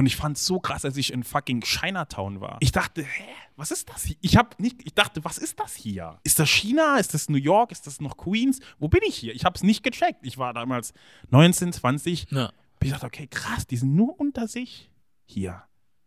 [0.00, 2.56] Und ich fand es so krass, als ich in fucking Chinatown war.
[2.60, 4.16] Ich dachte, hä, was ist das hier?
[4.22, 6.18] Ich hab nicht, ich dachte, was ist das hier?
[6.24, 6.96] Ist das China?
[6.96, 7.70] Ist das New York?
[7.70, 8.60] Ist das noch Queens?
[8.78, 9.34] Wo bin ich hier?
[9.34, 10.20] Ich habe es nicht gecheckt.
[10.22, 10.94] Ich war damals
[11.28, 12.28] 19, 20.
[12.30, 12.50] Ja.
[12.82, 14.90] Ich dachte, okay, krass, die sind nur unter sich
[15.26, 15.64] hier.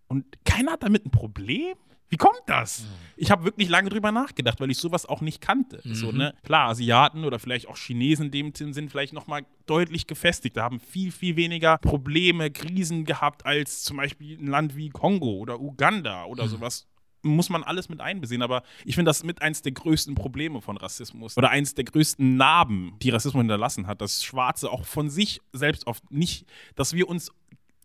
[0.08, 1.76] Und keiner hat damit ein Problem?
[2.10, 2.86] Wie kommt das?
[3.18, 5.82] Ich habe wirklich lange drüber nachgedacht, weil ich sowas auch nicht kannte.
[5.84, 6.36] So, ne?
[6.44, 10.56] Klar, Asiaten oder vielleicht auch Chinesen in dem Sinn sind vielleicht nochmal deutlich gefestigt.
[10.56, 15.38] Da haben viel, viel weniger Probleme, Krisen gehabt als zum Beispiel ein Land wie Kongo
[15.38, 16.88] oder Uganda oder sowas.
[17.24, 20.76] Muss man alles mit einbesehen, aber ich finde das mit eins der größten Probleme von
[20.76, 25.42] Rassismus oder eins der größten Narben, die Rassismus hinterlassen hat, dass Schwarze auch von sich
[25.54, 26.46] selbst oft nicht,
[26.76, 27.32] dass wir uns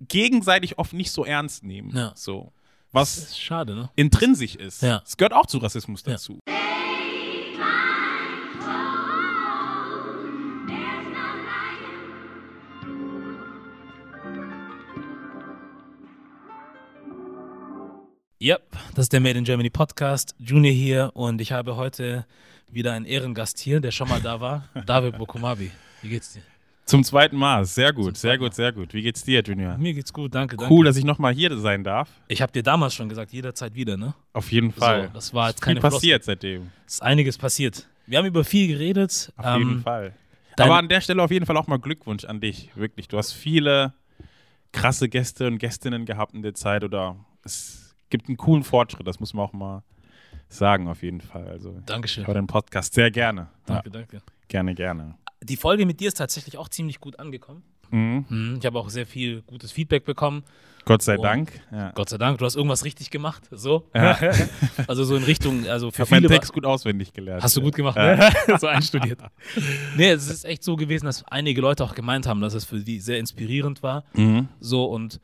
[0.00, 1.96] gegenseitig oft nicht so ernst nehmen.
[1.96, 2.12] Ja.
[2.14, 2.52] So.
[2.92, 3.90] Was ist schade, ne?
[3.96, 4.82] intrinsisch ist.
[4.82, 5.02] Ja.
[5.04, 6.12] Es gehört auch zu Rassismus Ja.
[6.12, 6.40] dazu.
[18.40, 18.62] Yep,
[18.94, 20.34] das ist der Made in Germany Podcast.
[20.38, 22.24] Junior hier und ich habe heute
[22.70, 24.68] wieder einen Ehrengast hier, der schon mal da war.
[24.86, 25.72] David Bokumabi.
[26.02, 26.42] Wie geht's dir?
[26.88, 27.66] Zum zweiten Mal.
[27.66, 28.94] Sehr gut, sehr gut, sehr gut.
[28.94, 29.76] Wie geht's dir, Junior?
[29.76, 30.72] Mir geht's gut, danke, danke.
[30.72, 32.08] Cool, dass ich nochmal hier sein darf.
[32.28, 34.14] Ich habe dir damals schon gesagt, jederzeit wieder, ne?
[34.32, 35.08] Auf jeden Fall.
[35.08, 36.70] So, das war jetzt Viel keine passiert seitdem.
[36.86, 37.86] Es ist einiges passiert.
[38.06, 39.30] Wir haben über viel geredet.
[39.36, 40.14] Auf ähm, jeden Fall.
[40.56, 42.70] Aber an der Stelle auf jeden Fall auch mal Glückwunsch an dich.
[42.74, 43.06] Wirklich.
[43.06, 43.92] Du hast viele
[44.72, 49.06] krasse Gäste und Gästinnen gehabt in der Zeit oder es gibt einen coolen Fortschritt.
[49.06, 49.82] Das muss man auch mal
[50.48, 51.48] sagen, auf jeden Fall.
[51.48, 52.22] Also, Dankeschön.
[52.22, 53.48] ich höre den Podcast sehr gerne.
[53.66, 54.22] Danke, Ja, danke.
[54.48, 55.14] gerne, gerne.
[55.42, 57.62] Die Folge mit dir ist tatsächlich auch ziemlich gut angekommen.
[57.90, 58.26] Mhm.
[58.28, 60.42] Mhm, Ich habe auch sehr viel gutes Feedback bekommen.
[60.84, 61.22] Gott sei Oh.
[61.22, 61.52] Dank.
[61.70, 61.90] Ja.
[61.92, 63.48] Gott sei Dank, du hast irgendwas richtig gemacht.
[63.50, 63.88] So.
[63.94, 64.18] Ja.
[64.88, 66.28] Also so in Richtung, also Ich für meinen viele.
[66.34, 67.42] Text gut auswendig gelernt.
[67.42, 68.16] Hast du gut gemacht, Ja.
[68.16, 68.30] ne?
[68.58, 69.20] so einstudiert.
[69.96, 72.80] Nee, es ist echt so gewesen, dass einige Leute auch gemeint haben, dass es für
[72.80, 74.04] die sehr inspirierend war.
[74.14, 74.48] Mhm.
[74.60, 75.20] So und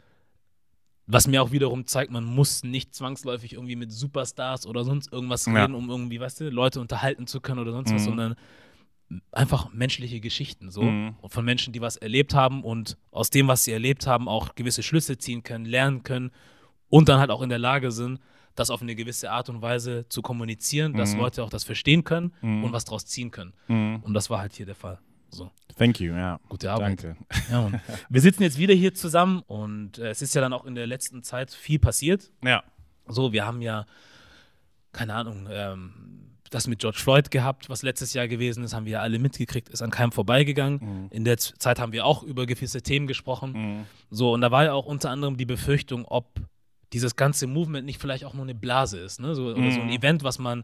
[1.07, 5.47] was mir auch wiederum zeigt, man muss nicht zwangsläufig irgendwie mit Superstars oder sonst irgendwas
[5.47, 8.07] reden, um irgendwie, weißt du, Leute unterhalten zu können oder sonst was, Mhm.
[8.07, 8.35] sondern
[9.33, 11.17] einfach menschliche Geschichten so Mhm.
[11.21, 14.55] und von Menschen, die was erlebt haben und aus dem, was sie erlebt haben, auch
[14.55, 16.31] gewisse Schlüsse ziehen können, lernen können
[16.89, 18.21] und dann halt auch in der Lage sind,
[18.55, 21.21] das auf eine gewisse Art und Weise zu kommunizieren, dass Mhm.
[21.21, 22.65] Leute auch das verstehen können Mhm.
[22.65, 23.53] und was daraus ziehen können.
[23.69, 24.01] Mhm.
[24.05, 24.99] Und das war halt hier der Fall.
[25.31, 26.39] So, Thank you, ja.
[26.49, 27.03] gute Arbeit.
[27.03, 27.17] Danke.
[27.51, 27.71] Ja.
[28.09, 30.87] Wir sitzen jetzt wieder hier zusammen und äh, es ist ja dann auch in der
[30.87, 32.31] letzten Zeit viel passiert.
[32.45, 32.63] Ja.
[33.09, 33.85] So, wir haben ja,
[34.93, 38.93] keine Ahnung, ähm, das mit George Floyd gehabt, was letztes Jahr gewesen ist, haben wir
[38.93, 40.79] ja alle mitgekriegt, ist an keinem vorbeigegangen.
[41.05, 41.09] Mhm.
[41.11, 43.53] In der Zeit haben wir auch über gewisse Themen gesprochen.
[43.53, 43.87] Mhm.
[44.11, 46.41] So, und da war ja auch unter anderem die Befürchtung, ob
[46.93, 49.35] dieses ganze Movement nicht vielleicht auch nur eine Blase ist, ne?
[49.35, 49.93] so, oder so ein Mhm.
[49.93, 50.63] Event, was man,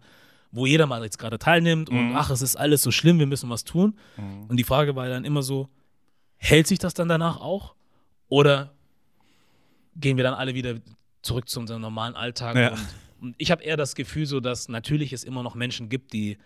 [0.53, 2.17] wo jeder mal jetzt gerade teilnimmt und Mhm.
[2.17, 3.99] ach, es ist alles so schlimm, wir müssen was tun.
[4.17, 4.45] Mhm.
[4.49, 5.69] Und die Frage war dann immer so,
[6.37, 7.75] hält sich das dann danach auch?
[8.29, 8.73] Oder
[9.97, 10.77] gehen wir dann alle wieder
[11.23, 12.55] zurück zu unserem normalen Alltag?
[12.57, 12.71] Ja.
[12.71, 12.79] Und,
[13.21, 16.39] und ich habe eher das Gefühl so, dass natürlich es immer noch Menschen gibt, die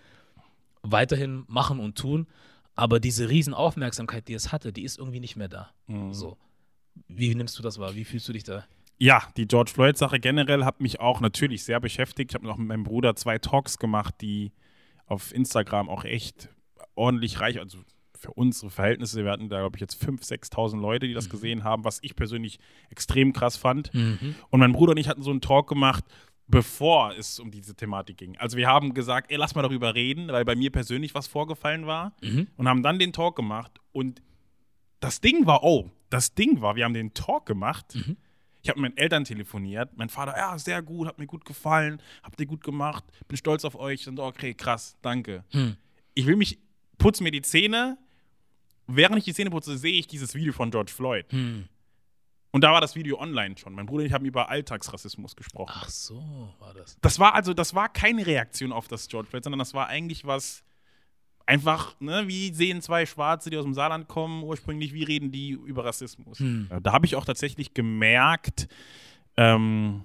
[0.83, 2.27] weiterhin machen und tun,
[2.75, 5.71] aber diese riesen Aufmerksamkeit, die es hatte, die ist irgendwie nicht mehr da.
[5.87, 6.13] Mhm.
[6.13, 6.37] So.
[7.09, 7.95] Wie nimmst du das wahr?
[7.95, 8.65] Wie fühlst du dich da?
[8.99, 12.31] Ja, die George Floyd-Sache generell hat mich auch natürlich sehr beschäftigt.
[12.31, 14.53] Ich habe noch mit meinem Bruder zwei Talks gemacht, die
[15.07, 16.49] auf Instagram auch echt
[16.95, 17.79] ordentlich reich, also
[18.17, 21.63] für unsere Verhältnisse, wir hatten da, glaube ich, jetzt 5.000, 6.000 Leute, die das gesehen
[21.65, 22.59] haben, was ich persönlich
[22.89, 23.91] extrem krass fand.
[23.93, 26.05] Und mein Bruder und ich hatten so einen Talk gemacht,
[26.47, 28.37] bevor es um diese Thematik ging.
[28.39, 31.87] Also wir haben gesagt, ey, lass mal darüber reden, weil bei mir persönlich was vorgefallen
[31.87, 32.49] war Mhm.
[32.57, 34.21] und haben dann den Talk gemacht und
[35.01, 37.95] das Ding war, oh, das Ding war, wir haben den Talk gemacht.
[37.95, 38.17] Mhm.
[38.63, 39.91] Ich habe mit meinen Eltern telefoniert.
[39.97, 43.65] Mein Vater, ja, sehr gut, hat mir gut gefallen, habt ihr gut gemacht, bin stolz
[43.67, 44.09] auf euch.
[44.09, 45.45] Und okay, krass, danke.
[45.51, 45.77] Hm.
[46.15, 46.59] Ich will mich,
[46.97, 47.99] putze mir die Zähne.
[48.87, 51.27] Während ich die Zähne putze, sehe ich dieses Video von George Floyd.
[52.55, 53.73] Und da war das Video online schon.
[53.75, 55.73] Mein Bruder und ich haben über Alltagsrassismus gesprochen.
[55.75, 56.97] Ach so, war das.
[57.01, 60.25] Das war also, das war keine Reaktion auf das George Floyd, sondern das war eigentlich
[60.25, 60.63] was
[61.47, 65.51] einfach, ne, wie sehen zwei Schwarze, die aus dem Saarland kommen, ursprünglich, wie reden die
[65.51, 66.39] über Rassismus?
[66.39, 66.69] Hm.
[66.81, 68.69] Da habe ich auch tatsächlich gemerkt,
[69.37, 70.05] ähm,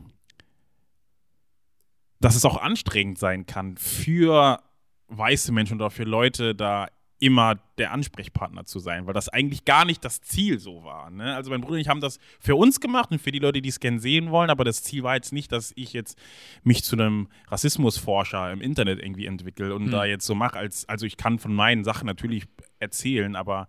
[2.20, 4.64] dass es auch anstrengend sein kann für
[5.10, 6.88] weiße Menschen oder für Leute da
[7.20, 11.10] immer der Ansprechpartner zu sein, weil das eigentlich gar nicht das Ziel so war.
[11.10, 11.36] Ne?
[11.36, 13.70] Also mein Bruder und ich haben das für uns gemacht und für die Leute, die
[13.70, 16.18] es gerne sehen wollen, aber das Ziel war jetzt nicht, dass ich jetzt
[16.64, 19.92] mich zu einem Rassismusforscher im Internet irgendwie entwickle und Hm.
[19.92, 22.46] da jetzt so mache, als also ich kann von meinen Sachen natürlich
[22.80, 23.68] erzählen, aber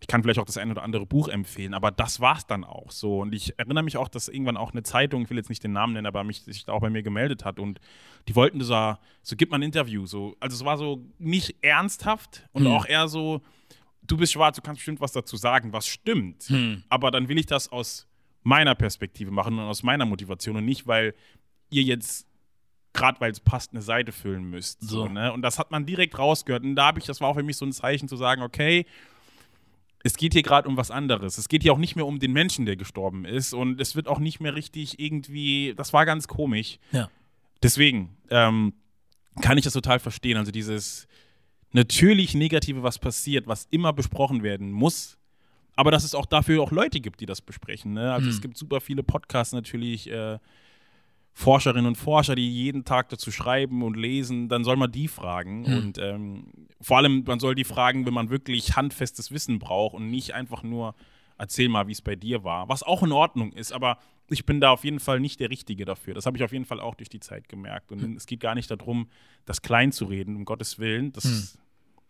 [0.00, 2.64] ich kann vielleicht auch das ein oder andere Buch empfehlen, aber das war es dann
[2.64, 3.20] auch so.
[3.20, 5.72] Und ich erinnere mich auch, dass irgendwann auch eine Zeitung, ich will jetzt nicht den
[5.72, 7.80] Namen nennen, aber mich sich da auch bei mir gemeldet hat und
[8.28, 10.06] die wollten so, so gib mal ein Interview.
[10.06, 10.36] So.
[10.38, 12.72] Also es war so nicht ernsthaft und Hm.
[12.72, 13.42] auch eher so,
[14.02, 16.44] du bist schwarz, du kannst bestimmt was dazu sagen, was stimmt.
[16.44, 16.84] Hm.
[16.88, 18.06] Aber dann will ich das aus
[18.44, 21.14] meiner Perspektive machen und aus meiner Motivation und nicht, weil
[21.70, 22.26] ihr jetzt
[22.92, 24.80] gerade weil es passt, eine Seite füllen müsst.
[24.80, 25.02] So.
[25.02, 25.08] So.
[25.08, 25.32] ne?
[25.32, 26.64] Und das hat man direkt rausgehört.
[26.64, 28.86] Und da habe ich, das war auch für mich so ein Zeichen zu sagen, okay,
[30.04, 31.38] es geht hier gerade um was anderes.
[31.38, 33.52] Es geht hier auch nicht mehr um den Menschen, der gestorben ist.
[33.52, 36.78] Und es wird auch nicht mehr richtig irgendwie, das war ganz komisch.
[36.92, 37.10] Ja.
[37.62, 38.74] Deswegen ähm,
[39.40, 40.36] kann ich das total verstehen.
[40.36, 41.08] Also dieses
[41.72, 45.18] natürlich Negative, was passiert, was immer besprochen werden muss.
[45.74, 47.92] Aber dass es auch dafür auch Leute gibt, die das besprechen.
[47.92, 48.12] Ne?
[48.12, 48.34] Also Hm.
[48.34, 50.38] es gibt super viele Podcasts natürlich, äh,
[51.38, 55.64] Forscherinnen und Forscher, die jeden Tag dazu schreiben und lesen, dann soll man die fragen.
[55.64, 55.76] Hm.
[55.78, 56.46] Und ähm,
[56.80, 60.64] vor allem, man soll die fragen, wenn man wirklich handfestes Wissen braucht und nicht einfach
[60.64, 60.96] nur,
[61.38, 62.68] erzähl mal, wie es bei dir war.
[62.68, 63.98] Was auch in Ordnung ist, aber
[64.28, 66.12] ich bin da auf jeden Fall nicht der Richtige dafür.
[66.12, 67.92] Das habe ich auf jeden Fall auch durch die Zeit gemerkt.
[67.92, 69.08] Und es geht gar nicht darum,
[69.44, 71.12] das klein zu reden, um Gottes Willen.
[71.12, 71.48] Das, Hm.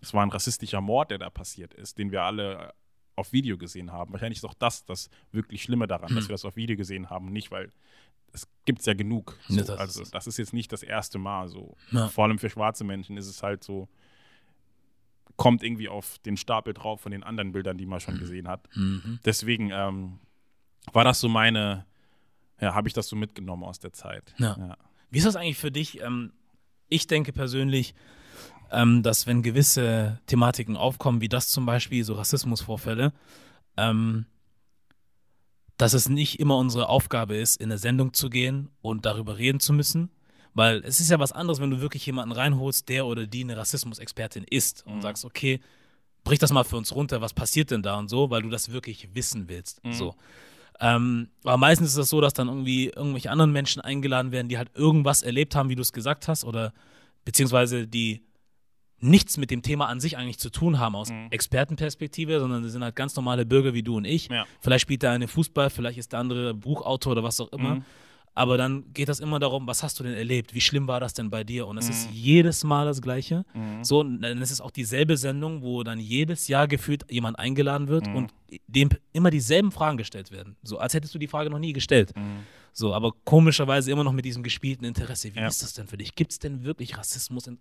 [0.00, 2.72] das war ein rassistischer Mord, der da passiert ist, den wir alle
[3.14, 4.10] auf Video gesehen haben.
[4.12, 6.28] Wahrscheinlich ist auch das das wirklich Schlimme daran, dass Hm.
[6.30, 7.70] wir das auf Video gesehen haben, nicht weil
[8.32, 9.36] es gibt es ja genug.
[9.48, 9.56] So.
[9.56, 10.10] Ja, das ist also es.
[10.10, 11.76] das ist jetzt nicht das erste Mal so.
[11.90, 12.08] Ja.
[12.08, 13.88] Vor allem für schwarze Menschen ist es halt so,
[15.36, 18.68] kommt irgendwie auf den Stapel drauf von den anderen Bildern, die man schon gesehen hat.
[18.74, 19.20] Mhm.
[19.24, 20.18] Deswegen ähm,
[20.92, 21.86] war das so meine,
[22.60, 24.34] ja, habe ich das so mitgenommen aus der Zeit.
[24.38, 24.76] Ja.
[25.10, 26.00] Wie ist das eigentlich für dich?
[26.00, 26.32] Ähm,
[26.88, 27.94] ich denke persönlich,
[28.70, 33.12] ähm, dass wenn gewisse Thematiken aufkommen, wie das zum Beispiel, so Rassismusvorfälle,
[33.76, 34.26] ähm,
[35.78, 39.60] dass es nicht immer unsere Aufgabe ist, in eine Sendung zu gehen und darüber reden
[39.60, 40.10] zu müssen.
[40.54, 43.56] Weil es ist ja was anderes, wenn du wirklich jemanden reinholst, der oder die eine
[43.56, 45.02] Rassismusexpertin ist und Mhm.
[45.02, 45.60] sagst, okay,
[46.24, 48.70] brich das mal für uns runter, was passiert denn da und so, weil du das
[48.72, 49.82] wirklich wissen willst.
[49.84, 49.92] Mhm.
[49.92, 50.14] So.
[50.80, 54.58] Ähm, aber meistens ist es so, dass dann irgendwie irgendwelche anderen Menschen eingeladen werden, die
[54.58, 56.72] halt irgendwas erlebt haben, wie du es gesagt hast, oder
[57.24, 58.22] beziehungsweise die
[59.00, 61.28] nichts mit dem Thema an sich eigentlich zu tun haben aus Mhm.
[61.30, 64.28] Expertenperspektive, sondern sie sind halt ganz normale Bürger wie du und ich.
[64.28, 64.46] Ja.
[64.60, 67.76] Vielleicht spielt der eine Fußball, vielleicht ist der andere Buchautor oder was auch immer.
[67.76, 67.84] Mhm.
[68.34, 70.54] Aber dann geht das immer darum, was hast du denn erlebt?
[70.54, 71.66] Wie schlimm war das denn bei dir?
[71.66, 72.14] Und es ist Mhm.
[72.14, 73.44] jedes Mal das Gleiche.
[73.52, 73.82] Mhm.
[73.82, 78.06] So, dann ist es auch dieselbe Sendung, wo dann jedes Jahr gefühlt jemand eingeladen wird
[78.06, 78.14] Mhm.
[78.14, 78.34] und
[78.68, 80.56] dem immer dieselben Fragen gestellt werden.
[80.62, 82.12] So, als hättest du die Frage noch nie gestellt.
[82.16, 82.44] Mhm.
[82.72, 85.34] So, aber komischerweise immer noch mit diesem gespielten Interesse.
[85.34, 85.48] Wie Ja.
[85.48, 86.14] ist das denn für dich?
[86.14, 87.48] Gibt es denn wirklich Rassismus?
[87.48, 87.58] In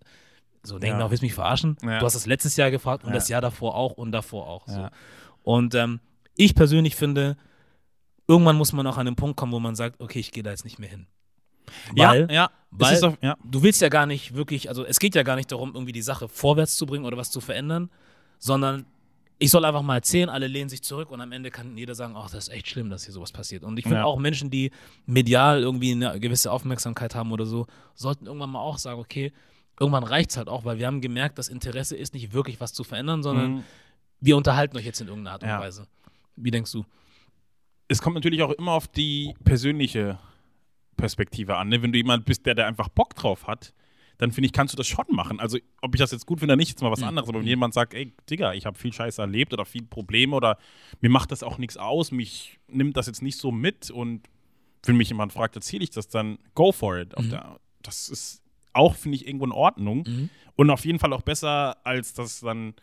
[0.62, 0.98] so, denk Ja.
[0.98, 1.76] mal, willst du mich verarschen?
[1.82, 1.98] Ja.
[1.98, 3.14] Du hast das letztes Jahr gefragt und Ja.
[3.14, 4.66] das Jahr davor auch und davor auch.
[4.68, 4.76] So.
[4.78, 4.90] Ja.
[5.42, 6.00] Und ähm,
[6.36, 7.36] ich persönlich finde,
[8.26, 10.50] irgendwann muss man auch an den Punkt kommen, wo man sagt, okay, ich gehe da
[10.50, 11.06] jetzt nicht mehr hin.
[11.96, 12.50] Weil, ja, ja.
[12.70, 13.36] weil- auf, ja.
[13.44, 16.02] du willst ja gar nicht wirklich, also es geht ja gar nicht darum, irgendwie die
[16.02, 17.90] Sache vorwärts zu bringen oder was zu verändern,
[18.38, 18.86] sondern
[19.40, 22.14] ich soll einfach mal erzählen, alle lehnen sich zurück und am Ende kann jeder sagen,
[22.16, 23.62] ach, das ist echt schlimm, dass hier sowas passiert.
[23.64, 24.04] Und ich finde Ja.
[24.04, 24.72] auch Menschen, die
[25.06, 29.32] medial irgendwie eine gewisse Aufmerksamkeit haben oder so, sollten irgendwann mal auch sagen, okay,
[29.80, 32.72] irgendwann reicht es halt auch, weil wir haben gemerkt, das Interesse ist nicht wirklich was
[32.72, 33.64] zu verändern, sondern Mhm.
[34.20, 35.60] wir unterhalten euch jetzt in irgendeiner Art und Ja.
[35.60, 35.86] Weise.
[36.36, 36.84] Wie denkst du?
[37.90, 40.18] es kommt natürlich auch immer auf die persönliche
[40.96, 41.68] Perspektive an.
[41.68, 41.80] Ne?
[41.82, 43.72] Wenn du jemand bist, der da einfach Bock drauf hat,
[44.18, 45.38] dann finde ich, kannst du das schon machen.
[45.38, 47.06] Also, ob ich das jetzt gut finde oder nicht, ist mal was Mhm.
[47.06, 47.28] anderes.
[47.28, 50.58] Aber wenn jemand sagt, ey, Digga, ich habe viel Scheiße erlebt oder viel Probleme oder
[51.00, 54.28] mir macht das auch nichts aus, mich nimmt das jetzt nicht so mit und
[54.82, 57.16] wenn mich jemand fragt, erzähle ich das, dann go for it.
[57.18, 57.30] Mhm.
[57.30, 58.42] der, das ist
[58.78, 60.04] auch, finde ich, irgendwo in Ordnung.
[60.06, 60.30] Mhm.
[60.56, 62.74] Und auf jeden Fall auch besser, als dass dann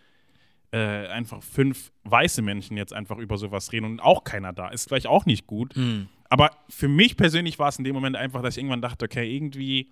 [0.71, 4.69] äh, einfach fünf weiße Menschen jetzt einfach über sowas reden und auch keiner da.
[4.69, 5.75] Ist vielleicht auch nicht gut.
[5.75, 6.07] Mhm.
[6.29, 9.35] Aber für mich persönlich war es in dem Moment einfach, dass ich irgendwann dachte, okay,
[9.35, 9.89] irgendwie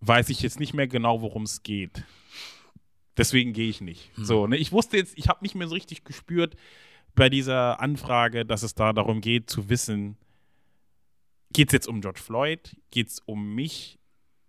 [0.00, 2.04] weiß ich jetzt nicht mehr genau, worum es geht.
[3.16, 4.10] Deswegen gehe ich nicht.
[4.16, 4.56] So, ne?
[4.56, 6.56] Ich wusste jetzt, ich habe nicht mehr so richtig gespürt
[7.14, 10.16] bei dieser Anfrage, dass es da darum geht, zu wissen,
[11.52, 12.76] geht es jetzt um George Floyd?
[12.90, 13.98] Geht es um mich?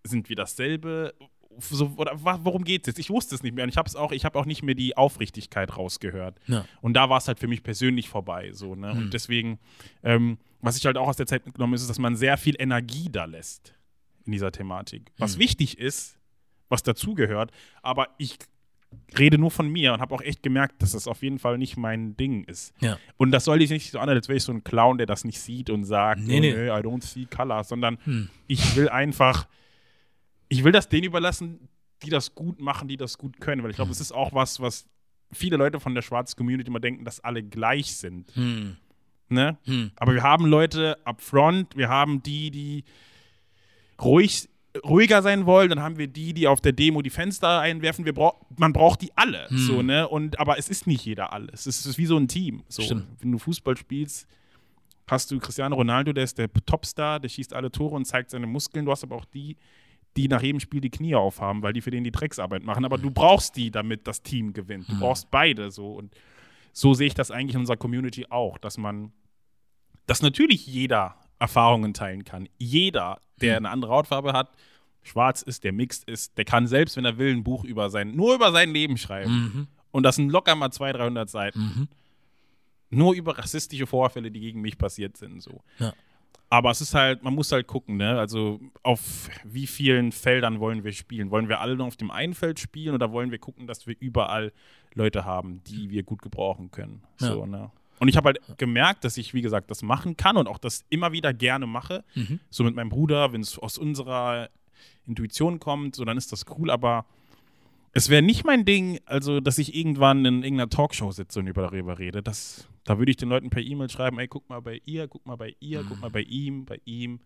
[0.08, 1.14] Sind wir dasselbe?
[1.58, 3.00] So, oder worum geht es jetzt?
[3.00, 3.64] Ich wusste es nicht mehr.
[3.64, 6.38] Und ich habe auch, ich habe auch nicht mehr die Aufrichtigkeit rausgehört.
[6.48, 6.66] Ja.
[6.82, 8.52] Und da war es halt für mich persönlich vorbei.
[8.52, 8.94] So, ne?
[8.94, 9.00] Mhm.
[9.00, 9.60] Und deswegen,
[10.04, 12.56] ähm, was ich halt auch aus der Zeit mitgenommen habe, ist, dass man sehr viel
[12.60, 13.74] Energie da lässt
[14.26, 15.12] in dieser Thematik.
[15.18, 15.42] Was Mhm.
[15.42, 16.18] wichtig ist,
[16.68, 18.38] was dazugehört, aber ich
[19.18, 21.78] rede nur von mir und habe auch echt gemerkt, dass das auf jeden Fall nicht
[21.78, 22.74] mein Ding ist.
[22.82, 22.98] Ja.
[23.18, 25.24] Und das soll ich nicht so an, als wäre ich so ein Clown, der das
[25.26, 28.30] nicht sieht und sagt, Nee, oh, nee, I don't see color, sondern Hm.
[28.48, 29.48] ich will einfach,
[30.50, 31.68] ich will das denen überlassen,
[32.04, 33.64] die das gut machen, die das gut können.
[33.64, 34.86] Weil ich glaube, es ist auch was, was
[35.32, 38.34] viele Leute von der schwarzen Community immer denken, dass alle gleich sind.
[38.36, 38.78] Hm.
[39.30, 39.58] Ne?
[39.66, 39.92] Hm.
[39.96, 42.84] Aber wir haben Leute up front, wir haben die, die
[44.02, 44.50] ruhig,
[44.84, 48.06] ruhiger sein wollen, dann haben wir die, die auf der Demo die Fenster einwerfen.
[48.06, 49.50] Wir brauch, man braucht die alle.
[49.50, 49.58] Hm.
[49.58, 50.08] So, ne?
[50.08, 51.66] Und, aber es ist nicht jeder alles.
[51.66, 52.64] Es ist wie so ein Team.
[52.68, 53.08] So, Stimmt.
[53.20, 54.28] Wenn du Fußball spielst,
[55.08, 58.48] hast du Cristiano Ronaldo, der ist der Topstar, der schießt alle Tore und zeigt seine
[58.48, 58.86] Muskeln.
[58.86, 59.56] Du hast aber auch die,
[60.17, 62.86] die nach jedem Spiel die Knie aufhaben, weil die für den die Drecksarbeit machen.
[62.86, 64.88] Aber du brauchst die, damit das Team gewinnt.
[64.88, 65.00] Du Hm.
[65.00, 65.91] brauchst beide so.
[65.93, 66.15] Und
[66.72, 69.12] so sehe ich das eigentlich in unserer Community auch, dass man
[70.07, 72.48] dass natürlich jeder Erfahrungen teilen kann.
[72.60, 74.51] Jeder, der eine andere Hautfarbe hat,
[75.01, 78.12] schwarz ist, der mixed ist, der kann selbst, wenn er will, ein Buch über sein,
[78.15, 79.31] nur über sein Leben schreiben.
[79.34, 79.67] Mhm.
[79.91, 81.60] Und das sind locker mal 200, 300 Seiten.
[81.60, 81.88] Mhm.
[82.91, 85.41] Nur über rassistische Vorfälle, die gegen mich passiert sind.
[85.41, 85.62] So.
[85.79, 85.93] Ja.
[86.50, 88.20] Aber es ist halt, man muss halt gucken, ne?
[88.20, 91.32] Also auf wie vielen Feldern wollen wir spielen?
[91.32, 93.96] Wollen wir alle nur auf dem einen Feld spielen oder wollen wir gucken, dass wir
[94.00, 94.54] überall
[94.94, 97.02] Leute haben, die wir gut gebrauchen können?
[97.20, 97.28] Ja.
[97.28, 97.72] So, ne?
[97.98, 100.86] Und ich habe halt gemerkt, dass ich, wie gesagt, das machen kann und auch das
[100.90, 102.04] immer wieder gerne mache.
[102.14, 102.40] Mhm.
[102.50, 104.50] So mit meinem Bruder, wenn es aus unserer
[105.08, 107.06] Intuition kommt, so dann ist das cool, aber
[107.96, 111.64] es wäre nicht mein Ding, also dass ich irgendwann in irgendeiner Talkshow sitze und über
[111.64, 112.22] darüber rede.
[112.22, 115.25] Das, da würde ich den Leuten per E-Mail schreiben, ey, guck mal bei ihr, guck
[115.25, 117.22] mal bei ihr, guck mal bei ihm, bei ihm.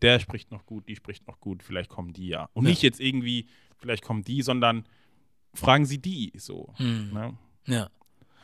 [0.00, 2.48] Der spricht noch gut, die spricht noch gut, vielleicht kommen die ja.
[2.54, 2.70] Und Ja.
[2.70, 4.84] nicht jetzt irgendwie, vielleicht kommen die, sondern
[5.54, 6.72] fragen sie die so.
[6.78, 7.10] Mhm.
[7.12, 7.36] Ne?
[7.66, 7.90] Ja.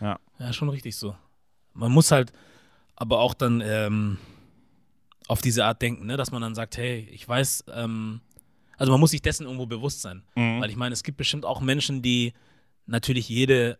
[0.00, 0.18] Ja.
[0.40, 1.16] Ja, schon richtig so.
[1.74, 2.32] Man muss halt
[2.96, 4.18] aber auch dann ähm,
[5.28, 6.16] auf diese Art denken, ne?
[6.16, 8.20] dass man dann sagt, hey, ich weiß, ähm,
[8.78, 10.22] also man muss sich dessen irgendwo bewusst sein.
[10.34, 10.60] Mhm.
[10.60, 12.32] Weil ich meine, es gibt bestimmt auch Menschen, die
[12.86, 13.78] natürlich jede,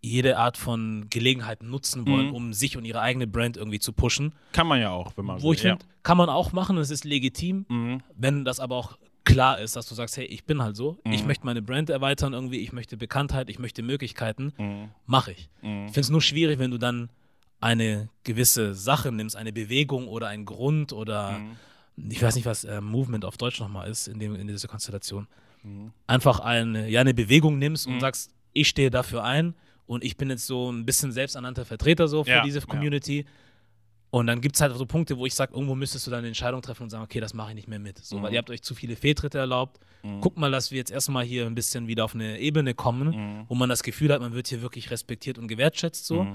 [0.00, 2.34] jede Art von Gelegenheit nutzen wollen, Mhm.
[2.34, 4.32] um sich und ihre eigene Brand irgendwie zu pushen.
[4.52, 5.70] Kann man ja auch, wenn man Wo ich will.
[5.72, 7.76] finde, kann man auch machen, es ist legitim, ja.
[7.76, 8.02] mhm.
[8.16, 11.20] wenn das aber auch klar ist, dass du sagst, hey, ich bin halt so, ich
[11.20, 11.26] Mhm.
[11.28, 14.88] möchte meine Brand erweitern irgendwie, ich möchte Bekanntheit, ich möchte Möglichkeiten, Mhm.
[15.06, 15.48] mache ich.
[15.62, 15.86] Mhm.
[15.86, 17.08] Ich finde es nur schwierig, wenn du dann
[17.60, 21.56] eine gewisse Sache nimmst, eine Bewegung oder einen Grund oder Mhm.
[21.96, 25.26] Ich weiß nicht, was äh, Movement auf Deutsch nochmal ist in, dem, in dieser Konstellation.
[25.62, 25.92] Mhm.
[26.06, 28.00] Einfach eine, ja, eine Bewegung nimmst und Mhm.
[28.00, 29.54] sagst, ich stehe dafür ein
[29.86, 32.66] und ich bin jetzt so ein bisschen selbsternannter Vertreter so für Ja, diese ja.
[32.66, 33.26] Community.
[34.10, 36.28] Und dann gibt es halt so Punkte, wo ich sage, irgendwo müsstest du dann eine
[36.28, 37.96] Entscheidung treffen und sagen, okay, das mache ich nicht mehr mit.
[37.98, 38.22] So, Mhm.
[38.22, 39.80] weil ihr habt euch zu viele Fehltritte erlaubt.
[40.02, 40.20] Mhm.
[40.20, 43.44] Guck mal, dass wir jetzt erstmal hier ein bisschen wieder auf eine Ebene kommen, Mhm.
[43.48, 46.26] wo man das Gefühl hat, man wird hier wirklich respektiert und gewertschätzt so.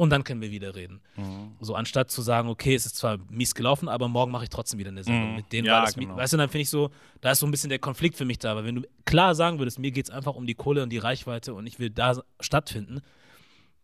[0.00, 1.02] Und dann können wir wieder reden.
[1.16, 1.56] Mhm.
[1.60, 4.78] So anstatt zu sagen, okay, es ist zwar mies gelaufen, aber morgen mache ich trotzdem
[4.78, 5.36] wieder eine Sendung Mhm.
[5.36, 5.66] mit denen.
[5.66, 6.16] Ja, weil das, genau.
[6.16, 6.90] Weißt du, dann finde ich so,
[7.20, 8.52] da ist so ein bisschen der Konflikt für mich da.
[8.52, 10.96] Aber wenn du klar sagen würdest, mir geht es einfach um die Kohle und die
[10.96, 13.02] Reichweite und ich will da stattfinden,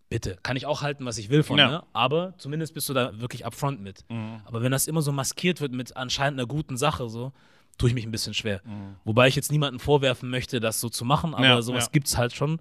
[0.09, 1.69] bitte, kann ich auch halten, was ich will von, Ja.
[1.69, 1.83] ne?
[1.93, 4.05] aber zumindest bist du da wirklich upfront mit.
[4.09, 4.41] Mhm.
[4.47, 7.33] Aber wenn das immer so maskiert wird mit anscheinend einer guten Sache, so,
[7.77, 8.63] tue ich mich ein bisschen schwer.
[8.65, 8.97] Mhm.
[9.05, 11.91] Wobei ich jetzt niemandem vorwerfen möchte, das so zu machen, aber Ja, sowas ja.
[11.93, 12.59] gibt es halt schon.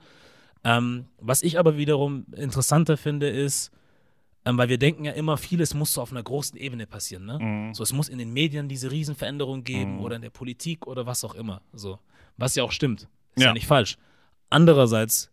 [0.65, 3.71] Ähm, was ich aber wiederum interessanter finde, ist,
[4.45, 7.25] ähm, weil wir denken ja immer, vieles muss so auf einer großen Ebene passieren.
[7.25, 7.39] Ne?
[7.39, 7.73] Mhm.
[7.73, 9.99] So, es muss in den Medien diese Riesenveränderung geben Mhm.
[10.01, 11.61] oder in der Politik oder was auch immer.
[11.71, 11.99] So.
[12.37, 13.07] Was ja auch stimmt.
[13.35, 13.53] Ist ja, Ja.
[13.53, 13.97] nicht falsch.
[14.49, 15.31] Andererseits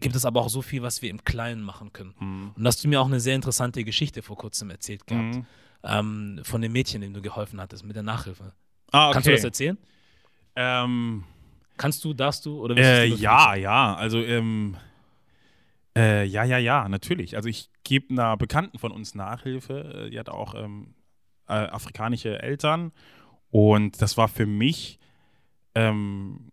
[0.00, 2.14] gibt es aber auch so viel, was wir im Kleinen machen können.
[2.20, 2.52] Mhm.
[2.56, 5.36] Und da hast du mir auch eine sehr interessante Geschichte vor kurzem erzählt gehabt.
[5.36, 5.46] Mhm.
[5.84, 8.52] Ähm, von dem Mädchen, dem du geholfen hattest mit der Nachhilfe.
[8.92, 9.12] Ah, okay.
[9.14, 9.78] Kannst du das erzählen?
[10.56, 11.24] Ähm,
[11.78, 14.76] Kannst du, darfst du oder willst äh, du ja, ja, also ähm,
[15.96, 17.36] äh, ja, ja, ja, natürlich.
[17.36, 20.06] Also ich gebe einer Bekannten von uns Nachhilfe.
[20.06, 20.94] Äh, Die hat auch ähm,
[21.48, 22.92] äh, afrikanische Eltern
[23.50, 24.98] und das war für mich
[25.74, 26.50] ähm,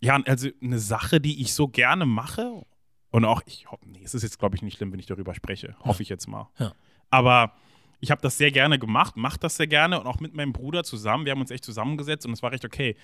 [0.00, 2.64] ja, also eine Sache, die ich so gerne mache
[3.10, 5.34] und auch ich hoffe, nee, es ist jetzt glaube ich nicht schlimm, wenn ich darüber
[5.34, 5.76] spreche.
[5.80, 6.48] Hoffe ich jetzt mal.
[6.58, 6.72] Ja.
[7.10, 7.52] Aber
[8.00, 10.84] ich habe das sehr gerne gemacht, mache das sehr gerne und auch mit meinem Bruder
[10.84, 11.24] zusammen.
[11.24, 12.96] Wir haben uns echt zusammengesetzt und es war recht okay.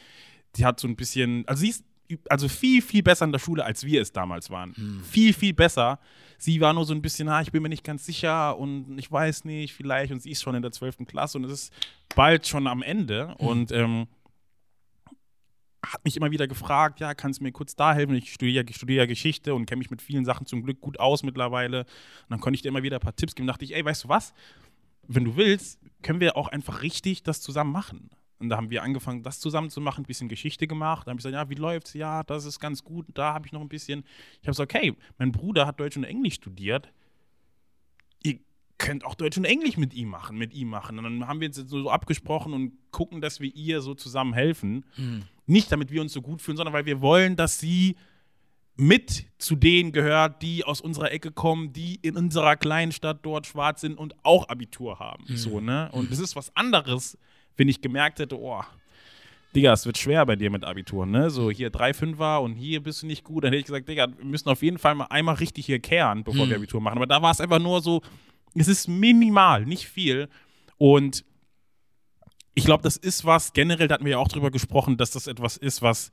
[0.56, 1.85] Die hat so ein bisschen, also sie ist
[2.28, 4.75] also viel, viel besser in der Schule, als wir es damals waren.
[4.76, 5.02] Hm.
[5.04, 5.99] Viel, viel besser.
[6.38, 9.11] Sie war nur so ein bisschen, ah, ich bin mir nicht ganz sicher und ich
[9.11, 10.12] weiß nicht, vielleicht.
[10.12, 11.06] Und sie ist schon in der 12.
[11.06, 11.73] Klasse und es ist
[12.14, 13.35] bald schon am Ende.
[13.38, 13.47] Hm.
[13.47, 14.06] Und ähm,
[15.85, 18.14] hat mich immer wieder gefragt, ja, kannst du mir kurz da helfen?
[18.14, 21.00] Ich studiere, ich studiere ja Geschichte und kenne mich mit vielen Sachen zum Glück gut
[21.00, 21.80] aus mittlerweile.
[21.80, 23.47] Und dann konnte ich dir immer wieder ein paar Tipps geben.
[23.47, 24.32] dachte ich, ey, weißt du was?
[25.09, 28.11] Wenn du willst, können wir auch einfach richtig das zusammen machen.
[28.42, 31.06] Und da haben wir angefangen, das zusammen zu machen, ein bisschen Geschichte gemacht.
[31.06, 31.94] Dann habe ich gesagt, ja, wie läuft's?
[31.94, 33.06] Ja, das ist ganz gut.
[33.14, 34.04] Da habe ich noch ein bisschen.
[34.40, 36.92] Ich habe gesagt, okay, mein Bruder hat Deutsch und Englisch studiert.
[38.25, 38.40] Ihr
[38.78, 40.99] könnt auch Deutsch und Englisch mit ihm machen, mit ihm machen.
[40.99, 44.84] Und dann haben wir jetzt so abgesprochen und gucken, dass wir ihr so zusammen helfen.
[44.96, 45.22] Hm.
[45.46, 47.96] Nicht, damit wir uns so gut fühlen, sondern weil wir wollen, dass sie
[48.75, 53.46] mit zu denen gehört, die aus unserer Ecke kommen, die in unserer kleinen Stadt dort
[53.46, 55.25] schwarz sind und auch Abitur haben.
[55.28, 55.90] So, ne?
[55.92, 57.18] Und das ist was anderes,
[57.56, 58.62] wenn ich gemerkt hätte, oh,
[59.54, 61.30] Digga, es wird schwer bei dir mit Abitur, ne?
[61.30, 63.44] So hier drei Fünfer und hier bist du nicht gut.
[63.44, 66.25] Dann hätte ich gesagt, Digga, wir müssen auf jeden Fall mal einmal richtig hier kehren,
[66.25, 66.97] bevor wir Abitur machen.
[66.97, 68.00] Aber da war es einfach nur so,
[68.54, 70.28] es ist minimal, nicht viel.
[70.78, 71.25] Und
[72.54, 75.26] ich glaube, das ist was, generell, da hatten wir ja auch drüber gesprochen, dass das
[75.26, 76.12] etwas ist, was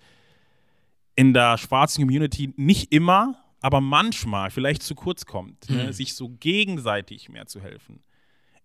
[1.15, 5.87] in der schwarzen Community nicht immer, aber manchmal vielleicht zu kurz kommt, ne?
[5.87, 5.93] Hm.
[5.93, 8.01] sich so gegenseitig mehr zu helfen.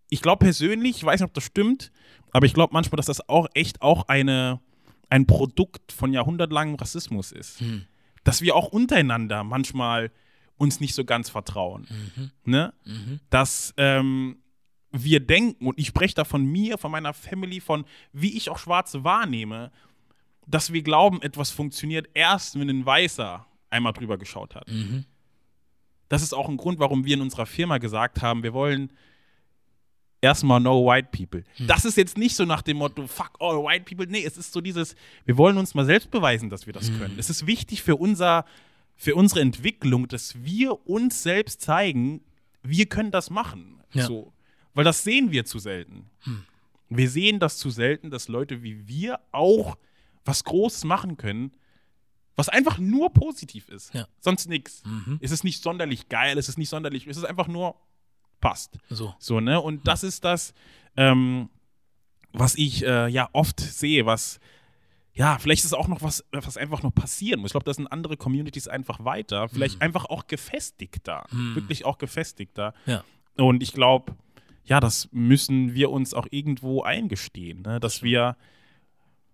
[0.08, 1.90] Ich glaube persönlich, ich weiß nicht, ob das stimmt,
[2.30, 4.60] aber ich glaube manchmal, dass das auch echt auch eine,
[5.08, 7.60] ein Produkt von jahrhundertlangem Rassismus ist.
[7.60, 7.86] Hm.
[8.22, 10.10] Dass wir auch untereinander manchmal
[10.56, 11.86] uns nicht so ganz vertrauen.
[11.90, 12.30] Mhm.
[12.44, 12.74] Ne?
[12.84, 13.20] Mhm.
[13.30, 14.38] Dass ähm,
[14.92, 18.58] wir denken, und ich spreche da von mir, von meiner Family, von wie ich auch
[18.58, 19.72] Schwarze wahrnehme,
[20.46, 24.68] dass wir glauben, etwas funktioniert erst, wenn ein Weißer einmal drüber geschaut hat.
[24.68, 25.04] Mhm.
[26.08, 28.92] Das ist auch ein Grund, warum wir in unserer Firma gesagt haben, wir wollen
[30.24, 31.44] erstmal no white people.
[31.56, 31.66] Hm.
[31.66, 34.06] Das ist jetzt nicht so nach dem Motto, fuck all white people.
[34.10, 36.98] Nee, es ist so dieses, wir wollen uns mal selbst beweisen, dass wir das Hm.
[36.98, 37.18] können.
[37.18, 38.44] Es ist wichtig für, unser,
[38.96, 42.22] für unsere Entwicklung, dass wir uns selbst zeigen,
[42.62, 43.82] wir können das machen.
[43.92, 44.06] Ja.
[44.06, 44.32] So.
[44.72, 46.10] Weil das sehen wir zu selten.
[46.20, 46.44] Hm.
[46.88, 49.76] Wir sehen das zu selten, dass Leute wie wir auch
[50.24, 51.52] was Großes machen können,
[52.36, 53.94] was einfach nur positiv ist.
[53.94, 54.06] Ja.
[54.20, 54.82] Sonst nichts.
[54.84, 55.18] Mhm.
[55.20, 57.76] Es ist nicht sonderlich geil, es ist nicht sonderlich, es ist einfach nur
[58.44, 58.78] passt.
[58.90, 59.14] So.
[59.18, 59.58] So, ne?
[59.58, 60.52] Und das ist das,
[60.98, 61.48] ähm,
[62.32, 64.38] was ich äh, ja oft sehe, was,
[65.14, 67.48] ja, vielleicht ist auch noch was, was einfach noch passieren muss.
[67.48, 71.54] Ich glaube, da sind andere Communities einfach weiter, vielleicht einfach auch gefestigter, Hm.
[71.54, 72.74] wirklich auch gefestigter.
[72.84, 73.02] Ja.
[73.36, 74.14] Und ich glaube,
[74.64, 77.80] ja, das müssen wir uns auch irgendwo eingestehen, ne?
[77.80, 78.36] dass wir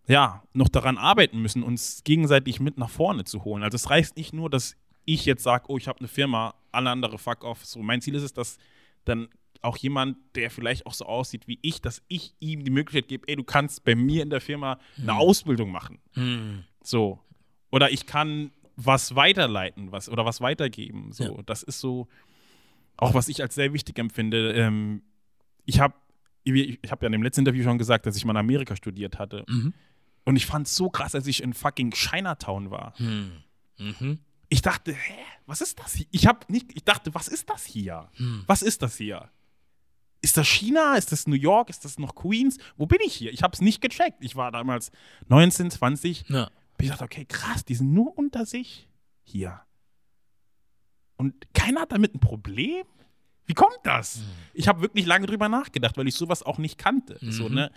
[0.07, 3.64] ja noch daran arbeiten müssen, uns gegenseitig mit nach vorne zu holen.
[3.64, 6.90] Also es reicht nicht nur, dass ich jetzt sage, oh, ich habe eine Firma, alle
[6.90, 7.64] andere fuck off.
[7.64, 8.59] So, mein Ziel ist es, dass
[9.04, 9.28] dann
[9.62, 13.28] auch jemand, der vielleicht auch so aussieht wie ich, dass ich ihm die Möglichkeit gebe,
[13.28, 15.99] ey, du kannst bei mir in der Firma eine Ausbildung machen.
[16.14, 16.64] Mhm.
[16.83, 17.21] So.
[17.71, 21.12] Oder ich kann was weiterleiten, was oder was weitergeben.
[21.12, 21.42] So, Ja.
[21.45, 22.09] das ist so
[22.97, 24.52] auch was ich als sehr wichtig empfinde.
[24.52, 25.02] Ähm,
[25.64, 25.95] ich habe
[26.45, 28.76] ich, ich habe ja in dem letzten Interview schon gesagt, dass ich mal in Amerika
[28.76, 29.45] studiert hatte.
[29.49, 29.75] Mhm.
[30.25, 32.95] Und ich fand es so krass, als ich in fucking Chinatown war.
[32.99, 33.33] Mhm.
[33.78, 34.19] Mhm.
[34.50, 35.14] Ich dachte, hä,
[35.47, 36.07] was ist das hier?
[36.11, 38.11] Ich habe nicht, ich dachte, was ist das hier?
[38.16, 38.45] Hm.
[38.47, 39.30] Was ist das hier?
[40.21, 40.97] Ist das China?
[40.97, 41.71] Ist das New York?
[41.71, 42.59] Ist das noch Queens?
[42.76, 43.33] Wo bin ich hier?
[43.33, 44.19] Ich habe es nicht gecheckt.
[44.21, 44.90] Ich war damals
[45.28, 46.25] 19, 20.
[46.28, 46.50] Ja.
[46.78, 48.88] Ich dachte, okay, krass, die sind nur unter sich
[49.23, 49.61] hier.
[51.16, 52.85] Und keiner hat damit ein Problem?
[53.47, 54.21] Wie kommt das?
[54.54, 57.19] Ich habe wirklich lange drüber nachgedacht, weil ich sowas auch nicht kannte.
[57.21, 57.54] So, Mhm.
[57.54, 57.73] ne?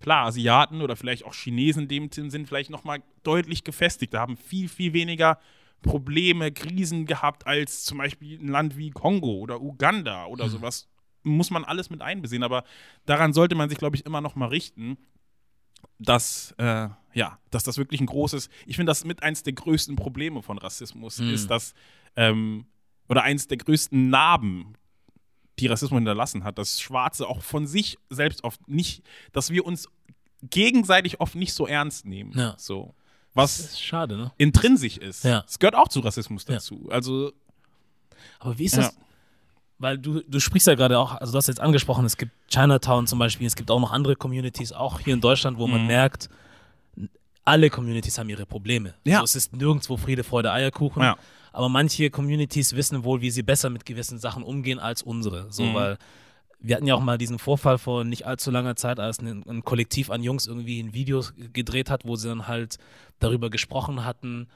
[0.00, 4.14] Klar, Asiaten oder vielleicht auch Chinesen in dem Sinn sind vielleicht noch mal deutlich gefestigt.
[4.14, 5.38] Da haben viel, viel weniger
[5.82, 10.88] Probleme, Krisen gehabt als zum Beispiel ein Land wie Kongo oder Uganda oder sowas.
[11.24, 12.42] Muss man alles mit einbesehen.
[12.42, 12.64] Aber
[13.06, 14.96] daran sollte man sich, glaube ich, immer noch mal richten,
[15.98, 19.96] dass, äh, ja, dass das wirklich ein großes, ich finde das mit eins der größten
[19.96, 21.30] Probleme von Rassismus Mhm.
[21.30, 21.74] ist, dass,
[22.16, 22.66] ähm,
[23.08, 24.74] oder eins der größten Narben,
[25.58, 29.88] die Rassismus hinterlassen hat, dass Schwarze auch von sich selbst oft nicht, dass wir uns
[30.42, 32.32] gegenseitig oft nicht so ernst nehmen.
[32.36, 32.54] Ja.
[32.58, 32.94] So.
[33.34, 34.32] Was ist schade, ne?
[34.38, 35.24] intrinsisch ist.
[35.24, 35.44] Ja.
[35.46, 36.54] Es gehört auch zu Rassismus Ja.
[36.54, 36.88] dazu.
[36.90, 37.32] Also,
[38.38, 38.82] Aber wie ist Ja.
[38.82, 38.96] das?
[39.78, 43.06] Weil du, du sprichst ja gerade auch, also du hast jetzt angesprochen, es gibt Chinatown
[43.08, 45.86] zum Beispiel, es gibt auch noch andere Communities, auch hier in Deutschland, wo man Mhm.
[45.88, 46.28] merkt,
[47.44, 48.94] alle Communities haben ihre Probleme.
[49.04, 49.20] Ja.
[49.20, 51.02] Also es ist nirgendwo Friede, Freude, Eierkuchen.
[51.02, 51.16] Ja.
[51.52, 55.50] Aber manche Communities wissen wohl, wie sie besser mit gewissen Sachen umgehen als unsere.
[55.52, 55.74] So, Mhm.
[55.74, 55.98] weil
[56.62, 59.64] wir hatten ja auch mal diesen Vorfall vor nicht allzu langer Zeit, als ein, ein
[59.64, 61.22] Kollektiv an Jungs irgendwie ein Video
[61.52, 62.76] gedreht hat, wo sie dann halt
[63.18, 64.48] darüber gesprochen hatten,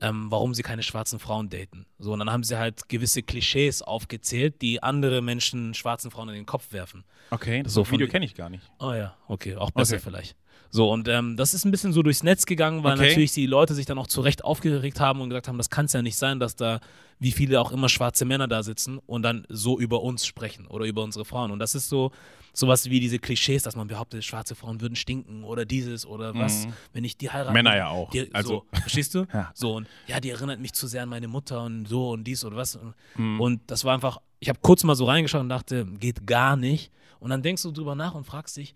[0.00, 1.86] ähm, warum sie keine schwarzen Frauen daten.
[1.98, 6.34] So, und dann haben sie halt gewisse Klischees aufgezählt, die andere Menschen schwarzen Frauen in
[6.34, 7.04] den Kopf werfen.
[7.30, 8.64] okay, das So Video kenne ich gar nicht.
[8.78, 10.02] Oh ja, okay, auch besser Okay.
[10.04, 10.36] vielleicht.
[10.70, 13.06] So, und ähm, das ist ein bisschen so durchs Netz gegangen, weil Okay.
[13.06, 15.86] natürlich die Leute sich dann auch zu Recht aufgeregt haben und gesagt haben, das kann
[15.86, 16.80] es ja nicht sein, dass da,
[17.18, 20.84] wie viele auch immer schwarze Männer da sitzen und dann so über uns sprechen oder
[20.84, 21.50] über unsere Frauen.
[21.50, 22.10] Und das ist so
[22.52, 26.66] sowas wie diese Klischees, dass man behauptet, schwarze Frauen würden stinken oder dieses oder was,
[26.66, 26.72] Mhm.
[26.92, 27.52] wenn ich die heirate.
[27.52, 28.10] Männer ja auch.
[28.10, 29.26] Die, Also- so, verstehst du?
[29.34, 29.50] Ja.
[29.54, 32.44] So, und ja, die erinnert mich zu sehr an meine Mutter und so und dies
[32.44, 32.78] oder was.
[33.16, 33.40] Mhm.
[33.40, 36.92] Und das war einfach, ich habe kurz mal so reingeschaut und dachte, geht gar nicht.
[37.18, 38.74] Und dann denkst du drüber nach und fragst dich,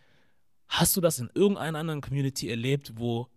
[0.66, 3.28] hast du das in irgendeiner anderen Community erlebt, wo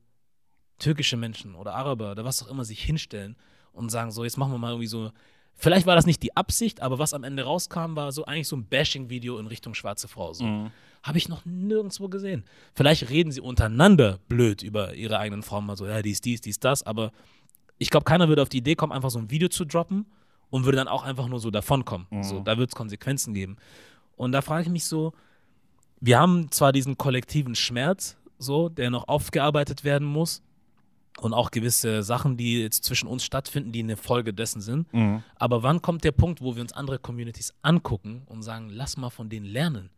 [0.79, 3.35] türkische Menschen oder Araber oder was auch immer sich hinstellen
[3.73, 5.11] und sagen, so, jetzt machen wir mal irgendwie so,
[5.53, 8.55] vielleicht war das nicht die Absicht, aber was am Ende rauskam, war so eigentlich so
[8.55, 10.33] ein Bashing-Video in Richtung schwarze Frau.
[10.33, 10.45] So.
[10.45, 10.71] Mhm.
[11.03, 12.43] Habe ich noch nirgendwo gesehen.
[12.73, 16.59] Vielleicht reden sie untereinander blöd über ihre eigenen Frauen, mal so, ja, dies, dies, dies,
[16.59, 17.11] das, aber
[17.77, 20.05] ich glaube, keiner würde auf die Idee kommen, einfach so ein Video zu droppen
[20.49, 22.07] und würde dann auch einfach nur so davonkommen.
[22.11, 22.23] Mhm.
[22.23, 23.57] So, da wird es Konsequenzen geben.
[24.15, 25.13] Und da frage ich mich so,
[25.99, 30.43] wir haben zwar diesen kollektiven Schmerz, so, der noch aufgearbeitet werden muss
[31.19, 34.91] und auch gewisse Sachen, die jetzt zwischen uns stattfinden, die eine Folge dessen sind.
[34.93, 35.23] Mhm.
[35.35, 39.09] Aber wann kommt der Punkt, wo wir uns andere Communities angucken und sagen, lass mal
[39.09, 39.89] von denen lernen?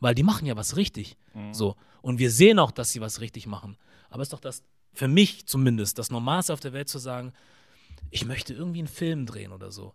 [0.00, 1.16] Weil die machen ja was richtig.
[1.52, 1.74] So.
[2.02, 3.76] Und wir sehen auch, dass sie was richtig machen.
[4.10, 7.32] Aber es ist doch das, für mich zumindest, das Normalste auf der Welt zu sagen,
[8.10, 9.94] ich möchte irgendwie einen Film drehen oder so.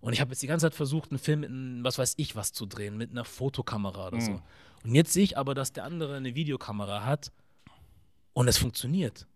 [0.00, 2.36] Und ich habe jetzt die ganze Zeit versucht, einen Film mit, einem, was weiß ich,
[2.36, 4.42] was zu drehen, mit einer Fotokamera oder so.
[4.82, 7.32] Und jetzt sehe ich aber, dass der andere eine Videokamera hat
[8.34, 9.26] und es funktioniert.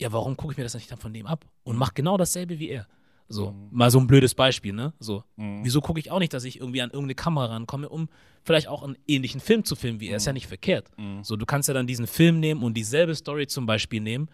[0.00, 2.58] Ja, warum gucke ich mir das nicht dann von dem ab und mache genau dasselbe
[2.58, 2.86] wie er?
[3.28, 3.68] So, Mhm.
[3.72, 4.92] mal so ein blödes Beispiel, ne?
[5.00, 8.08] So, wieso gucke ich auch nicht, dass ich irgendwie an irgendeine Kamera rankomme, um
[8.44, 10.18] vielleicht auch einen ähnlichen Film zu filmen wie er?
[10.18, 10.90] Ist ja nicht verkehrt.
[11.22, 14.28] So, du kannst ja dann diesen Film nehmen und dieselbe Story zum Beispiel nehmen,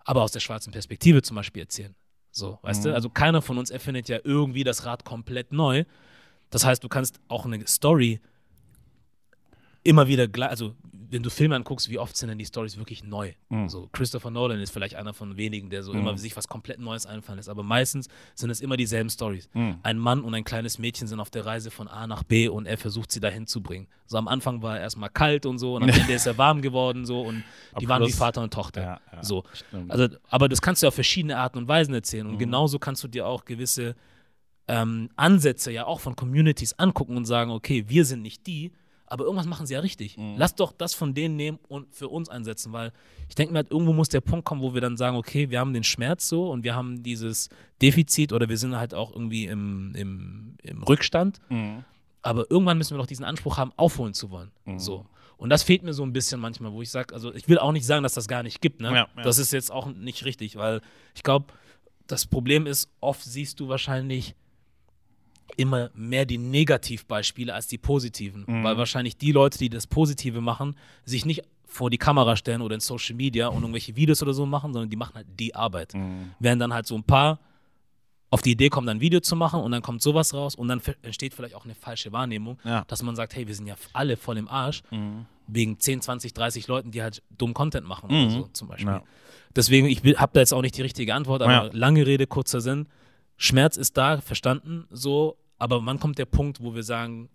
[0.00, 1.94] aber aus der schwarzen Perspektive zum Beispiel erzählen.
[2.32, 2.92] So, weißt du?
[2.92, 5.84] Also keiner von uns erfindet ja irgendwie das Rad komplett neu.
[6.50, 8.20] Das heißt, du kannst auch eine Story
[9.84, 10.74] immer wieder, gleich- also
[11.10, 13.34] wenn du Filme anguckst, wie oft sind denn die Stories wirklich neu?
[13.68, 17.06] So Christopher Nolan ist vielleicht einer von wenigen, der so immer sich was komplett Neues
[17.06, 19.48] einfallen lässt, aber meistens sind es immer dieselben Stories.
[19.84, 22.66] Ein Mann und ein kleines Mädchen sind auf der Reise von A nach B und
[22.66, 23.86] er versucht sie dahin zu bringen.
[24.06, 26.62] So am Anfang war er erstmal kalt und so und am Ende ist er warm
[26.62, 27.44] geworden so und
[27.78, 28.82] die waren wie Vater und Tochter.
[28.82, 29.44] Ja, ja, so.
[29.52, 29.92] stimmt.
[29.92, 32.32] Also, aber das kannst du auf verschiedene Arten und Weisen erzählen Mhm.
[32.32, 33.94] und genauso kannst du dir auch gewisse
[34.66, 38.72] ähm, Ansätze ja auch von Communities angucken und sagen, okay, wir sind nicht die,
[39.06, 40.16] aber irgendwas machen sie ja richtig.
[40.16, 40.34] Mhm.
[40.36, 42.92] Lass doch das von denen nehmen und für uns einsetzen, weil
[43.28, 45.60] ich denke mir halt, irgendwo muss der Punkt kommen, wo wir dann sagen, okay, wir
[45.60, 47.48] haben den Schmerz so und wir haben dieses
[47.82, 51.84] Defizit oder wir sind halt auch irgendwie im, im, im Rückstand, Mhm.
[52.22, 54.50] aber irgendwann müssen wir doch diesen Anspruch haben, aufholen zu wollen.
[54.78, 55.06] So.
[55.36, 57.72] Und das fehlt mir so ein bisschen manchmal, wo ich sage, also ich will auch
[57.72, 58.88] nicht sagen, dass das gar nicht gibt, ne?
[58.88, 59.22] Ja, ja.
[59.22, 60.80] Das ist jetzt auch nicht richtig, weil
[61.14, 61.46] ich glaube,
[62.06, 64.34] das Problem ist, oft siehst du wahrscheinlich
[65.56, 68.44] immer mehr die Negativbeispiele als die positiven.
[68.46, 68.64] Mhm.
[68.64, 72.74] Weil wahrscheinlich die Leute, die das Positive machen, sich nicht vor die Kamera stellen oder
[72.74, 75.94] in Social Media und irgendwelche Videos oder so machen, sondern die machen halt die Arbeit.
[75.94, 76.32] Mhm.
[76.38, 77.38] Während dann halt so ein paar
[78.30, 80.66] auf die Idee kommen, dann ein Video zu machen und dann kommt sowas raus und
[80.68, 82.84] dann entsteht vielleicht auch eine falsche Wahrnehmung, Ja.
[82.88, 84.82] dass man sagt, hey, wir sind ja alle voll im Arsch,
[85.46, 88.30] wegen 10, 20, 30 Leuten, die halt dumm Content machen oder Mhm.
[88.30, 88.88] so zum Beispiel.
[88.88, 89.02] Ja.
[89.54, 91.70] Deswegen, ich habe da jetzt auch nicht die richtige Antwort, aber Ja.
[91.72, 92.88] lange Rede, kurzer Sinn.
[93.36, 97.28] Schmerz ist da, verstanden, so, aber wann kommt der Punkt, wo wir sagen,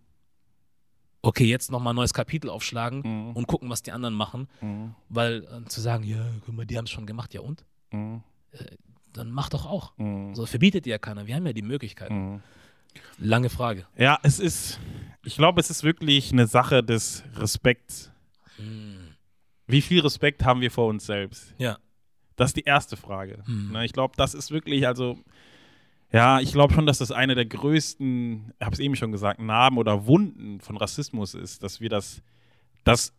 [1.22, 3.32] okay, jetzt nochmal ein neues Kapitel aufschlagen Mhm.
[3.36, 4.48] und gucken, was die anderen machen,
[5.10, 7.66] weil äh, zu sagen, ja, guck mal, die haben es schon gemacht, ja und?
[7.92, 8.24] Mhm.
[9.14, 9.98] Dann mach doch auch.
[9.98, 10.34] Mhm.
[10.36, 12.34] So verbietet ja keiner, wir haben ja die Möglichkeiten.
[12.34, 12.42] Mhm.
[13.20, 13.86] Lange Frage.
[13.98, 14.80] Ja, es ist,
[15.24, 18.12] ich glaube, es ist wirklich eine Sache des Respekts.
[19.68, 21.54] Wie viel Respekt haben wir vor uns selbst?
[21.58, 21.78] Ja.
[22.36, 23.44] Das ist die erste Frage.
[23.46, 25.18] Ne, ich glaube, das ist wirklich, also,
[26.12, 29.40] ja, ich glaube schon, dass das eine der größten, ich habe es eben schon gesagt,
[29.40, 32.24] Narben oder Wunden von Rassismus ist, dass wir das,
[32.84, 33.14] das,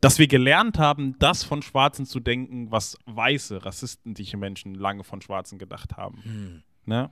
[0.00, 5.20] dass wir gelernt haben, das von Schwarzen zu denken, was weiße, rassistische Menschen lange von
[5.20, 6.22] Schwarzen gedacht haben.
[6.84, 7.10] Ne?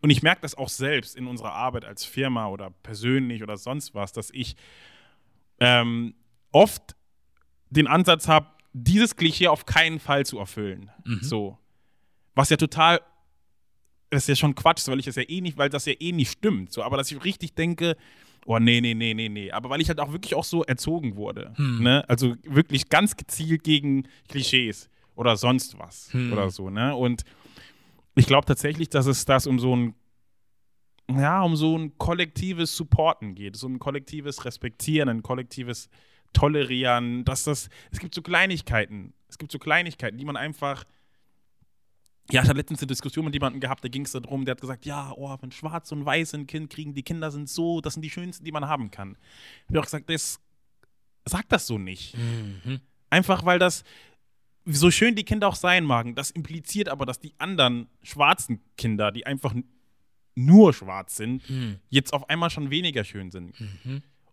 [0.00, 3.94] Und ich merke das auch selbst in unserer Arbeit als Firma oder persönlich oder sonst
[3.94, 4.56] was, dass ich
[5.60, 6.14] ähm,
[6.52, 6.96] oft
[7.70, 10.90] den Ansatz habe, dieses Klischee auf keinen Fall zu erfüllen.
[11.22, 11.56] So.
[12.34, 13.00] Was ja total,
[14.10, 16.12] das ist ja schon Quatsch, weil ich das ja eh nicht, weil das ja eh
[16.12, 16.72] nicht stimmt.
[16.72, 17.96] So, aber dass ich richtig denke,
[18.44, 19.50] oh nee, nee, nee, nee, nee.
[19.52, 21.54] Aber weil ich halt auch wirklich auch so erzogen wurde.
[21.56, 22.04] Ne?
[22.08, 26.96] Also wirklich ganz gezielt gegen Klischees oder sonst was oder so, ne?
[26.96, 27.22] Und
[28.16, 29.94] ich glaube tatsächlich, dass es das um so ein
[31.10, 35.90] ja, um so ein kollektives Supporten geht, so ein kollektives Respektieren, ein kollektives
[36.34, 40.84] Tolerieren, dass das, es gibt so Kleinigkeiten, es gibt so Kleinigkeiten, die man einfach,
[42.30, 44.60] ja, ich hatte letztens eine Diskussion mit jemandem gehabt, da ging es darum, der hat
[44.60, 47.94] gesagt, ja, oh, wenn Schwarz und Weiß ein Kind kriegen, die Kinder sind so, das
[47.94, 49.16] sind die schönsten, die man haben kann.
[49.62, 50.38] Ich habe auch gesagt, das,
[51.24, 52.14] sag das so nicht.
[53.08, 53.84] Einfach weil das,
[54.66, 59.12] so schön die Kinder auch sein magen, das impliziert aber, dass die anderen schwarzen Kinder,
[59.12, 59.54] die einfach
[60.34, 61.42] nur schwarz sind,
[61.90, 63.54] jetzt auf einmal schon weniger schön sind.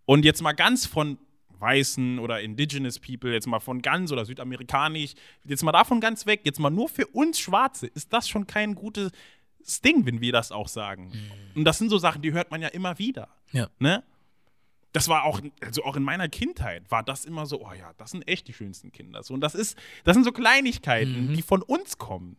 [0.06, 1.18] Und jetzt mal ganz von
[1.62, 5.14] Weißen oder Indigenous People, jetzt mal von ganz oder südamerikanisch,
[5.46, 8.76] jetzt mal davon ganz weg, jetzt mal nur für uns Schwarze, ist das schon kein
[8.76, 9.12] gutes
[9.84, 11.12] Ding, wenn wir das auch sagen.
[11.56, 13.30] Und das sind so Sachen, die hört man ja immer wieder.
[13.52, 13.70] Ja.
[13.80, 14.04] Ne?
[14.94, 18.12] Das war auch, also auch in meiner Kindheit war das immer so, oh ja, das
[18.12, 19.24] sind echt die schönsten Kinder.
[19.24, 22.36] So, und das ist, das sind so Kleinigkeiten, die von uns kommen.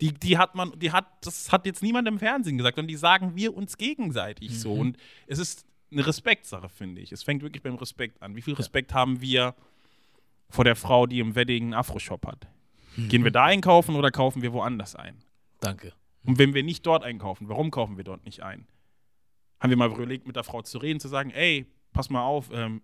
[0.00, 2.96] Die, die hat man, die hat, das hat jetzt niemand im Fernsehen gesagt und die
[2.96, 4.74] sagen wir uns gegenseitig so.
[4.74, 7.12] Und es ist eine Respektsache, finde ich.
[7.12, 8.36] Es fängt wirklich beim Respekt an.
[8.36, 9.54] Wie viel Respekt haben wir
[10.48, 12.48] vor der Frau, die im Wedding einen Afro-Shop hat?
[12.96, 15.22] Gehen wir da einkaufen oder kaufen wir woanders ein?
[15.60, 15.92] Danke.
[16.24, 18.66] Und wenn wir nicht dort einkaufen, warum kaufen wir dort nicht ein?
[19.60, 22.50] Haben wir mal überlegt, mit der Frau zu reden, zu sagen, ey, pass mal auf,
[22.52, 22.82] ähm,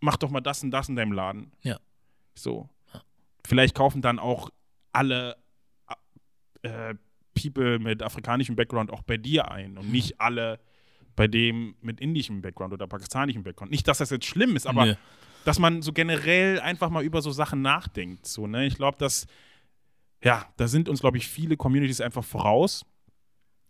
[0.00, 1.52] mach doch mal das und das in deinem Laden.
[1.62, 1.78] Ja.
[2.34, 2.68] So.
[3.44, 4.50] Vielleicht kaufen dann auch
[4.92, 5.36] alle
[6.62, 6.94] äh,
[7.34, 10.60] People mit afrikanischem Background auch bei dir ein und nicht alle
[11.16, 13.70] bei dem mit indischem Background oder pakistanischem Background.
[13.70, 14.96] Nicht, dass das jetzt schlimm ist, aber Nee.
[15.44, 18.26] dass man so generell einfach mal über so Sachen nachdenkt.
[18.26, 18.66] So, ne?
[18.66, 19.26] Ich glaube, dass,
[20.22, 22.84] ja, da sind uns, glaube ich, viele Communities einfach voraus.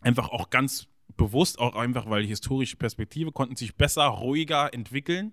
[0.00, 5.32] Einfach auch ganz bewusst, auch einfach, weil die historische Perspektive konnten sich besser, ruhiger entwickeln.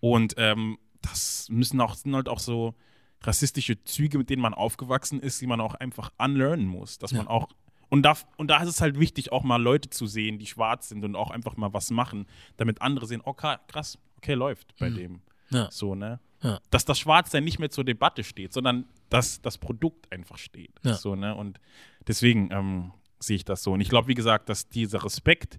[0.00, 2.74] Und ähm, das müssen auch, sind halt auch so
[3.22, 6.98] rassistische Züge, mit denen man aufgewachsen ist, die man auch einfach unlearnen muss.
[6.98, 7.18] Dass Ja.
[7.18, 7.48] man auch.
[7.88, 10.88] Und da, und da ist es halt wichtig, auch mal Leute zu sehen, die schwarz
[10.88, 14.74] sind und auch einfach mal was machen, damit andere sehen, oh kra- krass, okay, läuft
[14.78, 15.20] bei dem.
[15.50, 15.70] Ja.
[15.70, 16.20] So, ne?
[16.42, 16.60] Ja.
[16.70, 20.72] Dass das Schwarzsein nicht mehr zur Debatte steht, sondern dass das Produkt einfach steht.
[20.82, 20.94] Ja.
[20.94, 21.34] So, ne?
[21.34, 21.60] Und
[22.06, 23.72] deswegen ähm, sehe ich das so.
[23.72, 25.58] Und ich glaube, wie gesagt, dass dieser Respekt,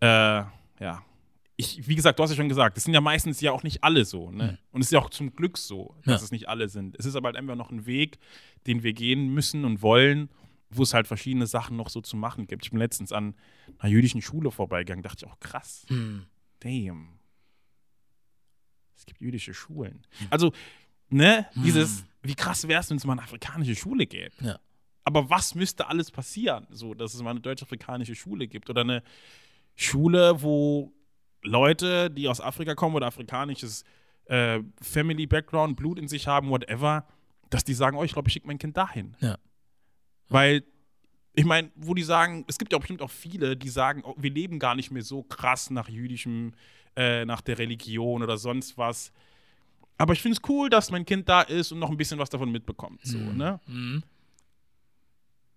[0.00, 0.06] äh,
[0.80, 1.02] ja,
[1.56, 3.82] ich, wie gesagt, du hast ja schon gesagt, es sind ja meistens ja auch nicht
[3.82, 4.58] alle so, ne?
[4.70, 6.24] Und es ist ja auch zum Glück so, dass Ja.
[6.26, 6.94] es nicht alle sind.
[6.98, 8.18] Es ist aber halt einfach noch ein Weg,
[8.68, 10.28] den wir gehen müssen und wollen,
[10.70, 12.64] wo es halt verschiedene Sachen noch so zu machen gibt.
[12.64, 13.34] Ich bin letztens an
[13.78, 16.26] einer jüdischen Schule vorbeigegangen, dachte ich auch, krass, Hm.
[16.60, 17.18] damn.
[18.96, 20.02] Es gibt jüdische Schulen.
[20.30, 20.52] Also,
[21.08, 24.32] ne, dieses, wie krass wäre es, wenn es mal eine afrikanische Schule gäbe.
[24.40, 24.58] Ja.
[25.04, 29.02] Aber was müsste alles passieren, so, dass es mal eine deutsch-afrikanische Schule gibt oder eine
[29.76, 30.92] Schule, wo
[31.42, 33.84] Leute, die aus Afrika kommen oder afrikanisches
[34.26, 37.06] äh, Family Background, Blut in sich haben, whatever,
[37.48, 39.16] dass die sagen, oh, ich glaube, ich schicke mein Kind dahin.
[39.20, 39.38] Ja.
[40.28, 40.64] Weil,
[41.34, 44.30] ich meine, wo die sagen, es gibt ja bestimmt auch viele, die sagen, oh, wir
[44.30, 46.52] leben gar nicht mehr so krass nach jüdischem,
[46.96, 49.12] äh, nach der Religion oder sonst was.
[49.96, 52.30] Aber ich finde es cool, dass mein Kind da ist und noch ein bisschen was
[52.30, 53.00] davon mitbekommt.
[53.04, 53.60] So, ne?
[53.66, 54.02] Mhm.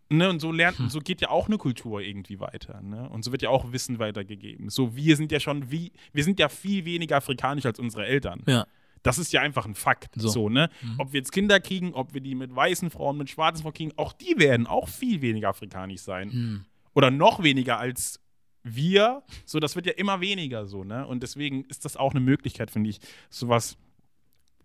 [0.10, 3.07] Ne, und so lernt, so geht ja auch eine Kultur irgendwie weiter, ne?
[3.07, 4.69] Und so wird ja auch Wissen weitergegeben.
[4.69, 8.43] So, wir sind ja schon wie, wir sind ja viel weniger afrikanisch als unsere Eltern.
[8.45, 8.67] Ja.
[9.04, 10.14] Das ist ja einfach ein Fakt.
[10.16, 10.30] So.
[10.30, 10.70] So, ne?
[10.98, 13.94] Ob wir jetzt Kinder kriegen, ob wir die mit weißen Frauen, mit schwarzen Frauen kriegen,
[13.98, 16.32] auch die werden auch viel weniger afrikanisch sein.
[16.32, 16.66] Hm.
[16.94, 18.20] Oder noch weniger als
[18.64, 19.24] wir.
[19.46, 21.08] So, das wird ja immer weniger so, ne?
[21.08, 23.78] Und deswegen ist das auch eine Möglichkeit, finde ich, sowas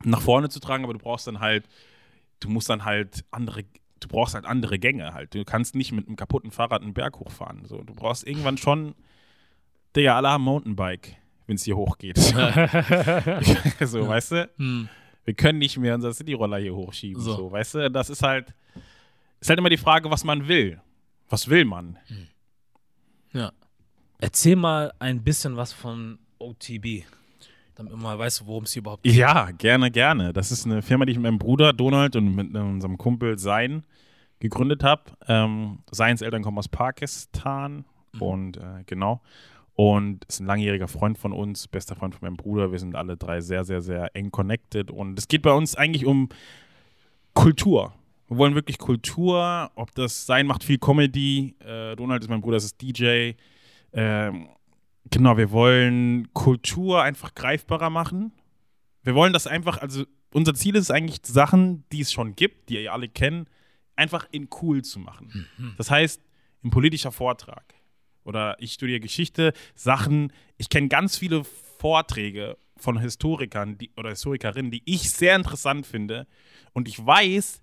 [0.05, 1.66] nach vorne zu tragen, aber du brauchst dann halt,
[2.40, 3.64] du musst dann halt andere,
[4.01, 5.35] du brauchst halt andere Gänge halt.
[5.35, 7.64] Du kannst nicht mit einem kaputten Fahrrad einen Berg hochfahren.
[7.64, 8.94] So, du brauchst irgendwann schon,
[9.94, 12.18] Digga, alle haben Mountainbike, wenn es hier hochgeht.
[13.80, 14.50] so, weißt du?
[14.56, 14.88] Hm.
[15.24, 17.20] Wir können nicht mehr unser Cityroller hier hochschieben.
[17.22, 17.37] So.
[17.37, 17.52] So.
[17.52, 17.90] weißt du?
[17.90, 18.54] Das ist halt,
[19.40, 20.80] ist halt immer die Frage, was man will.
[21.28, 21.98] Was will man?
[23.32, 23.52] Ja.
[24.18, 27.04] Erzähl mal ein bisschen was von OTB,
[27.74, 29.14] damit man mal weiß, worum es hier überhaupt geht.
[29.14, 30.32] Ja, gerne, gerne.
[30.32, 33.85] Das ist eine Firma, die ich mit meinem Bruder Donald und mit unserem Kumpel Sein
[34.38, 35.02] gegründet habe.
[35.26, 37.85] Ähm, Seins Eltern kommen aus Pakistan
[38.18, 39.20] und äh, genau.
[39.76, 42.72] Und ist ein langjähriger Freund von uns, bester Freund von meinem Bruder.
[42.72, 44.90] Wir sind alle drei sehr, sehr, sehr eng connected.
[44.90, 46.30] Und es geht bei uns eigentlich um
[47.34, 47.92] Kultur.
[48.28, 49.70] Wir wollen wirklich Kultur.
[49.74, 51.54] Ob das Sein macht viel Comedy.
[51.60, 53.32] Äh, Donald ist mein Bruder, das ist DJ.
[53.92, 54.48] Ähm,
[55.10, 58.32] genau, wir wollen Kultur einfach greifbarer machen.
[59.02, 62.82] Wir wollen das einfach, also unser Ziel ist eigentlich, Sachen, die es schon gibt, die
[62.82, 63.50] ihr alle kennt,
[63.94, 65.46] einfach in cool zu machen.
[65.76, 66.22] Das heißt,
[66.64, 67.75] ein politischer Vortrag
[68.26, 71.44] oder ich studiere Geschichte, Sachen, ich kenne ganz viele
[71.78, 76.26] Vorträge von Historikern die, oder Historikerinnen, die ich sehr interessant finde
[76.72, 77.62] und ich weiß,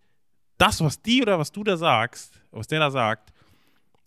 [0.57, 3.33] das, was die oder was du da sagst, was der da sagt,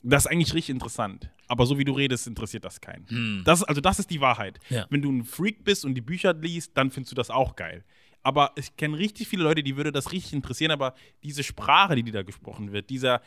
[0.03, 1.31] das ist eigentlich richtig interessant.
[1.49, 3.07] Aber so wie du redest, interessiert das keinen.
[3.45, 4.59] Das, also das ist die Wahrheit.
[4.69, 4.87] Ja.
[4.91, 7.85] Wenn du ein Freak bist und die Bücher liest, dann findest du das auch geil.
[8.23, 12.03] Aber ich kenne richtig viele Leute, die würde das richtig interessieren, aber diese Sprache, die,
[12.03, 13.21] die da gesprochen wird, dieser,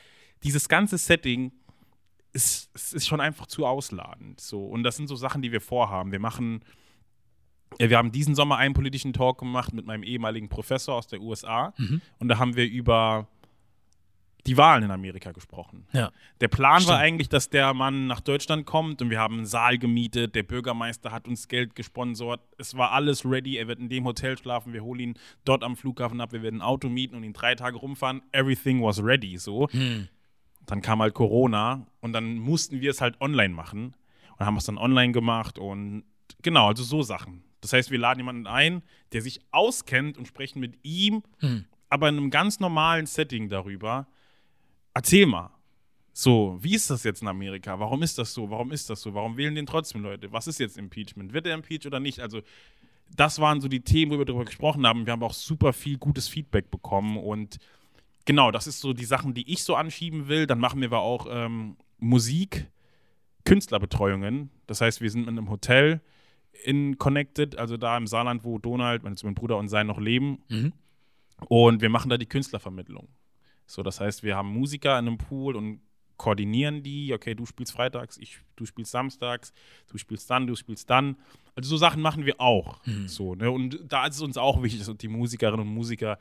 [0.43, 1.53] dieses ganze Setting,
[2.33, 4.39] ist, es ist schon einfach zu ausladend.
[4.39, 4.65] So.
[4.65, 6.11] Und das sind so Sachen, die wir vorhaben.
[6.11, 6.63] Wir machen,
[7.79, 11.21] ja, wir haben diesen Sommer einen politischen Talk gemacht mit meinem ehemaligen Professor aus der
[11.21, 11.73] USA.
[12.19, 13.27] Und da haben wir über
[14.47, 15.85] die Wahlen in Amerika gesprochen.
[15.91, 16.11] Ja.
[16.39, 16.93] Der Plan Stimmt.
[16.93, 20.33] war eigentlich, dass der Mann nach Deutschland kommt und wir haben einen Saal gemietet.
[20.33, 22.41] Der Bürgermeister hat uns Geld gesponsert.
[22.57, 23.57] Es war alles ready.
[23.57, 24.71] Er wird in dem Hotel schlafen.
[24.73, 25.13] Wir holen ihn
[25.43, 26.31] dort am Flughafen ab.
[26.31, 28.21] Wir werden ein Auto mieten und ihn drei Tage rumfahren.
[28.31, 29.37] Everything was ready.
[29.37, 29.67] So.
[30.69, 33.95] Dann kam halt Corona und dann mussten wir es halt online machen
[34.37, 36.03] und haben es dann online gemacht und
[36.43, 37.41] genau, also so Sachen.
[37.61, 41.23] Das heißt, wir laden jemanden ein, der sich auskennt und sprechen mit ihm,
[41.89, 44.05] aber in einem ganz normalen Setting darüber.
[44.93, 45.49] Erzähl mal.
[46.13, 47.79] So, wie ist das jetzt in Amerika?
[47.79, 48.51] Warum ist das so?
[48.51, 49.15] Warum ist das so?
[49.15, 50.31] Warum wählen den trotzdem Leute?
[50.31, 51.33] Was ist jetzt Impeachment?
[51.33, 52.19] Wird er impeached oder nicht?
[52.19, 52.41] Also,
[53.15, 55.07] das waren so die Themen, wo wir darüber gesprochen haben.
[55.07, 57.57] Wir haben auch super viel gutes Feedback bekommen und
[58.25, 60.47] genau, das ist so die Sachen, die ich so anschieben will.
[60.47, 62.67] Dann machen wir aber auch ähm, Musik,
[63.45, 64.51] Künstlerbetreuungen.
[64.67, 66.01] Das heißt, wir sind in einem Hotel
[66.63, 70.39] in Connected, also da im Saarland, wo Donald, mein Bruder und sein noch leben.
[70.49, 70.73] Mhm.
[71.47, 73.07] Und wir machen da die Künstlervermittlung.
[73.65, 75.79] So, das heißt, wir haben Musiker in einem Pool und
[76.17, 77.13] koordinieren die.
[77.13, 79.53] Okay, du spielst freitags, ich, du spielst samstags,
[79.87, 81.15] du spielst dann, du spielst dann.
[81.55, 82.81] Also so Sachen machen wir auch.
[83.07, 83.49] So, ne?
[83.49, 86.19] Und da ist es uns auch wichtig, dass die Musikerinnen und Musiker,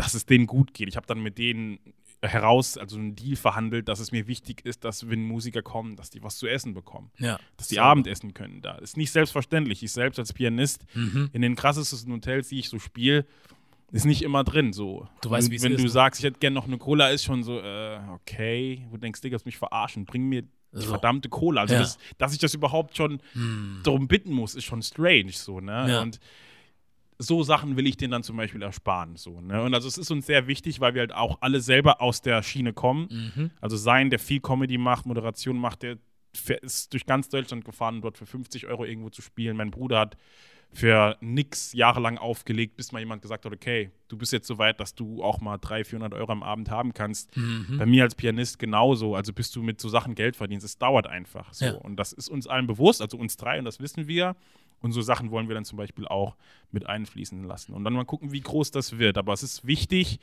[0.00, 0.88] dass es denen gut geht.
[0.88, 1.78] Ich habe dann mit denen
[2.22, 6.10] heraus, also einen Deal verhandelt, dass es mir wichtig ist, dass wenn Musiker kommen, dass
[6.10, 7.38] die was zu essen bekommen Ja.
[7.56, 7.88] dass die Sauber.
[7.88, 8.76] Abendessen können da.
[8.76, 9.82] Ist nicht selbstverständlich.
[9.82, 11.30] Ich selbst als Pianist Mhm.
[11.32, 13.26] in den krassesten Hotels, die ich so spiele,
[13.92, 15.08] ist nicht immer drin so.
[15.22, 15.88] Du weißt, Wenn- wie es Wenn ist, du ne?
[15.90, 18.86] sagst, ich hätte gerne noch eine Cola, ist schon so, äh, okay.
[18.90, 20.04] Du denkst, Digga, das mich verarschen.
[20.04, 20.88] Bring mir die So.
[20.90, 21.62] verdammte Cola.
[21.62, 21.80] Also, Ja.
[21.80, 23.80] das, dass ich das überhaupt schon Hm.
[23.82, 25.86] darum bitten muss, ist schon strange so, ne?
[25.88, 26.02] Ja.
[26.02, 26.20] Und
[27.22, 29.16] so Sachen will ich denen dann zum Beispiel ersparen.
[29.16, 29.62] So, ne?
[29.62, 32.42] Und also es ist uns sehr wichtig, weil wir halt auch alle selber aus der
[32.42, 33.32] Schiene kommen.
[33.36, 33.50] Mhm.
[33.60, 35.98] Also sein, der viel Comedy macht, Moderation macht, der
[36.62, 39.56] ist durch ganz Deutschland gefahren, dort für 50 Euro irgendwo zu spielen.
[39.58, 40.16] Mein Bruder hat
[40.72, 44.80] für nix jahrelang aufgelegt, bis mal jemand gesagt hat, okay, du bist jetzt so weit,
[44.80, 47.36] dass du auch mal 300, 400 Euro am Abend haben kannst.
[47.36, 47.76] Mhm.
[47.78, 49.14] Bei mir als Pianist genauso.
[49.14, 51.64] Also bis du mit so Sachen Geld verdienst, es dauert einfach so.
[51.66, 51.72] Ja.
[51.72, 54.36] Und das ist uns allen bewusst, also uns drei, und das wissen wir.
[54.82, 56.36] Und so Sachen wollen wir dann zum Beispiel auch
[56.70, 57.74] mit einfließen lassen.
[57.74, 59.18] Und dann mal gucken, wie groß das wird.
[59.18, 60.18] Aber es ist wichtig,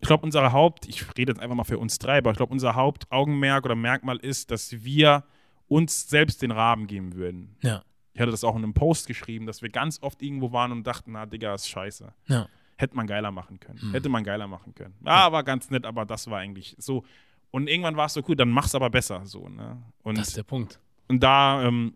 [0.00, 2.52] ich glaube, unser Haupt, ich rede jetzt einfach mal für uns drei, aber ich glaube,
[2.52, 5.24] unser Hauptaugenmerk oder Merkmal ist, dass wir
[5.68, 7.56] uns selbst den Rahmen geben würden.
[7.62, 7.82] Ja.
[8.12, 10.86] Ich hatte das auch in einem Post geschrieben, dass wir ganz oft irgendwo waren und
[10.86, 12.12] dachten, na, Digga, ist scheiße.
[12.28, 12.48] Ja.
[12.76, 13.80] Hätte man geiler machen können.
[13.82, 13.92] Mhm.
[13.92, 14.94] Hätte man geiler machen können.
[15.04, 17.04] Ja, war ganz nett, aber das war eigentlich so.
[17.50, 19.48] Und irgendwann war es so cool, dann mach's aber besser so.
[19.48, 19.82] Ne?
[20.02, 20.78] Und, Das ist der Punkt.
[21.08, 21.94] und da, ähm,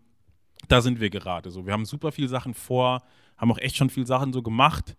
[0.67, 1.65] da sind wir gerade so.
[1.65, 3.03] Wir haben super viele Sachen vor,
[3.37, 4.95] haben auch echt schon viele Sachen so gemacht.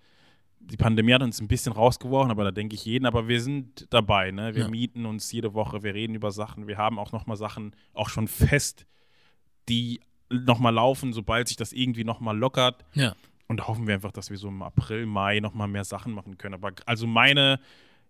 [0.61, 3.87] Die Pandemie hat uns ein bisschen rausgeworfen, aber da denke ich jeden, aber wir sind
[3.91, 4.55] dabei, ne?
[4.55, 4.69] Wir Ja.
[4.69, 8.29] mieten uns jede Woche, wir reden über Sachen, wir haben auch nochmal Sachen auch schon
[8.29, 8.87] fest,
[9.69, 12.85] die nochmal laufen, sobald sich das irgendwie nochmal lockert.
[12.95, 13.15] Ja.
[13.49, 16.39] Und da hoffen wir einfach, dass wir so im April, Mai nochmal mehr Sachen machen
[16.39, 16.55] können.
[16.55, 17.59] Aber also meine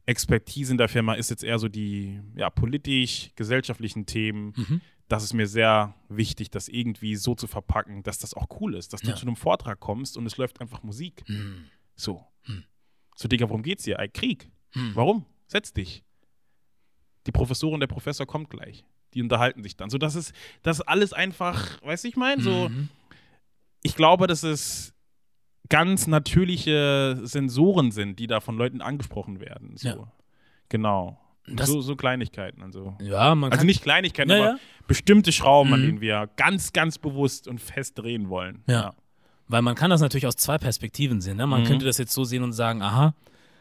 [0.07, 4.53] Expertise in der Firma ist jetzt eher so die ja, politisch-gesellschaftlichen Themen.
[4.57, 4.81] Mhm.
[5.13, 8.95] Das ist mir sehr wichtig, das irgendwie so zu verpacken, dass das auch cool ist,
[8.95, 9.15] dass du Ja.
[9.15, 11.23] zu einem Vortrag kommst und es läuft einfach Musik.
[11.29, 11.67] Mhm.
[11.95, 12.25] So.
[12.45, 12.65] Hm.
[13.15, 13.99] So, Digga, worum geht's hier?
[13.99, 14.51] Ey, Krieg.
[14.75, 14.93] Mhm.
[14.95, 15.27] Warum?
[15.49, 16.03] Setz dich.
[17.27, 18.87] Die Professorin, der Professor kommt gleich.
[19.13, 19.91] Die unterhalten sich dann.
[19.91, 22.89] So, das ist, das ist alles einfach, weißt du, ich meine, so, Mhm.
[23.83, 24.95] ich glaube, dass es
[25.69, 29.77] ganz natürliche Sensoren sind, die da von Leuten angesprochen werden.
[29.77, 29.89] So.
[29.89, 30.13] Ja.
[30.71, 31.19] Genau.
[31.47, 32.97] Das- so, so Kleinigkeiten und so.
[33.01, 33.67] Ja, man Also kann.
[33.67, 34.59] nicht Kleinigkeiten, Ja, aber ja.
[34.87, 35.87] bestimmte Schrauben, an Mhm.
[35.87, 38.63] denen wir ganz, ganz bewusst und fest drehen wollen.
[38.69, 38.95] Ja.
[39.49, 41.37] Weil man kann das natürlich aus zwei Perspektiven sehen.
[41.37, 41.47] Ne?
[41.47, 41.67] Man Mhm.
[41.67, 43.15] könnte das jetzt so sehen und sagen, aha,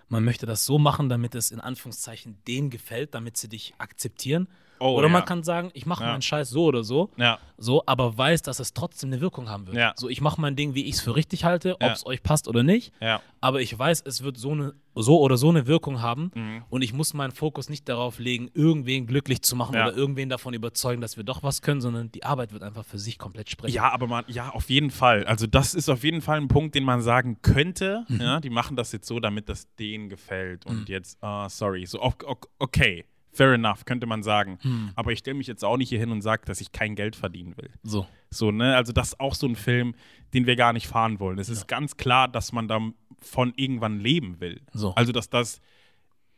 [0.09, 4.47] man möchte das so machen, damit es in Anführungszeichen denen gefällt, damit sie dich akzeptieren.
[4.81, 5.13] Oh, oder ja.
[5.13, 6.11] man kann sagen, ich mache Ja.
[6.11, 9.67] meinen Scheiß so oder so, Ja, so, aber weiß, dass es trotzdem eine Wirkung haben
[9.67, 9.77] wird.
[9.77, 9.93] Ja.
[9.95, 12.47] So, ich mache mein Ding, wie ich es für richtig halte, ob es euch passt
[12.47, 12.91] oder nicht.
[13.39, 16.63] Aber ich weiß, es wird so, eine, so oder so eine Wirkung haben Mhm.
[16.69, 20.53] und ich muss meinen Fokus nicht darauf legen, irgendwen glücklich zu machen oder irgendwen davon
[20.53, 23.73] überzeugen, dass wir doch was können, sondern die Arbeit wird einfach für sich komplett sprechen.
[23.75, 25.25] Ja, aber man, ja, auf jeden Fall.
[25.25, 28.05] Also, das ist auf jeden Fall ein Punkt, den man sagen könnte.
[28.09, 28.41] Mhm.
[28.41, 30.65] Die machen das jetzt so, damit das denen gefällt.
[30.65, 31.85] Und jetzt, ah, sorry.
[31.85, 34.59] So, ok- ok- okay, fair enough, könnte man sagen.
[34.61, 34.91] Hm.
[34.95, 37.15] Aber ich stelle mich jetzt auch nicht hier hin und sage, dass ich kein Geld
[37.15, 37.71] verdienen will.
[37.83, 38.07] So.
[38.29, 38.75] So, ne?
[38.75, 39.95] Also, das ist auch so ein Film,
[40.33, 41.39] den wir gar nicht fahren wollen.
[41.39, 44.61] Es ist ganz klar, dass man davon irgendwann leben will.
[44.73, 44.93] So.
[44.95, 45.61] Also, dass das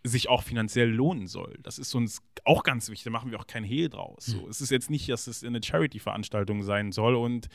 [0.04, 1.58] sich auch finanziell lohnen soll.
[1.64, 3.06] Das ist uns auch ganz wichtig.
[3.06, 4.28] Da machen wir auch kein Hehl draus.
[4.28, 4.34] Hm.
[4.34, 7.48] So, es ist jetzt nicht, dass es eine Charity-Veranstaltung sein soll und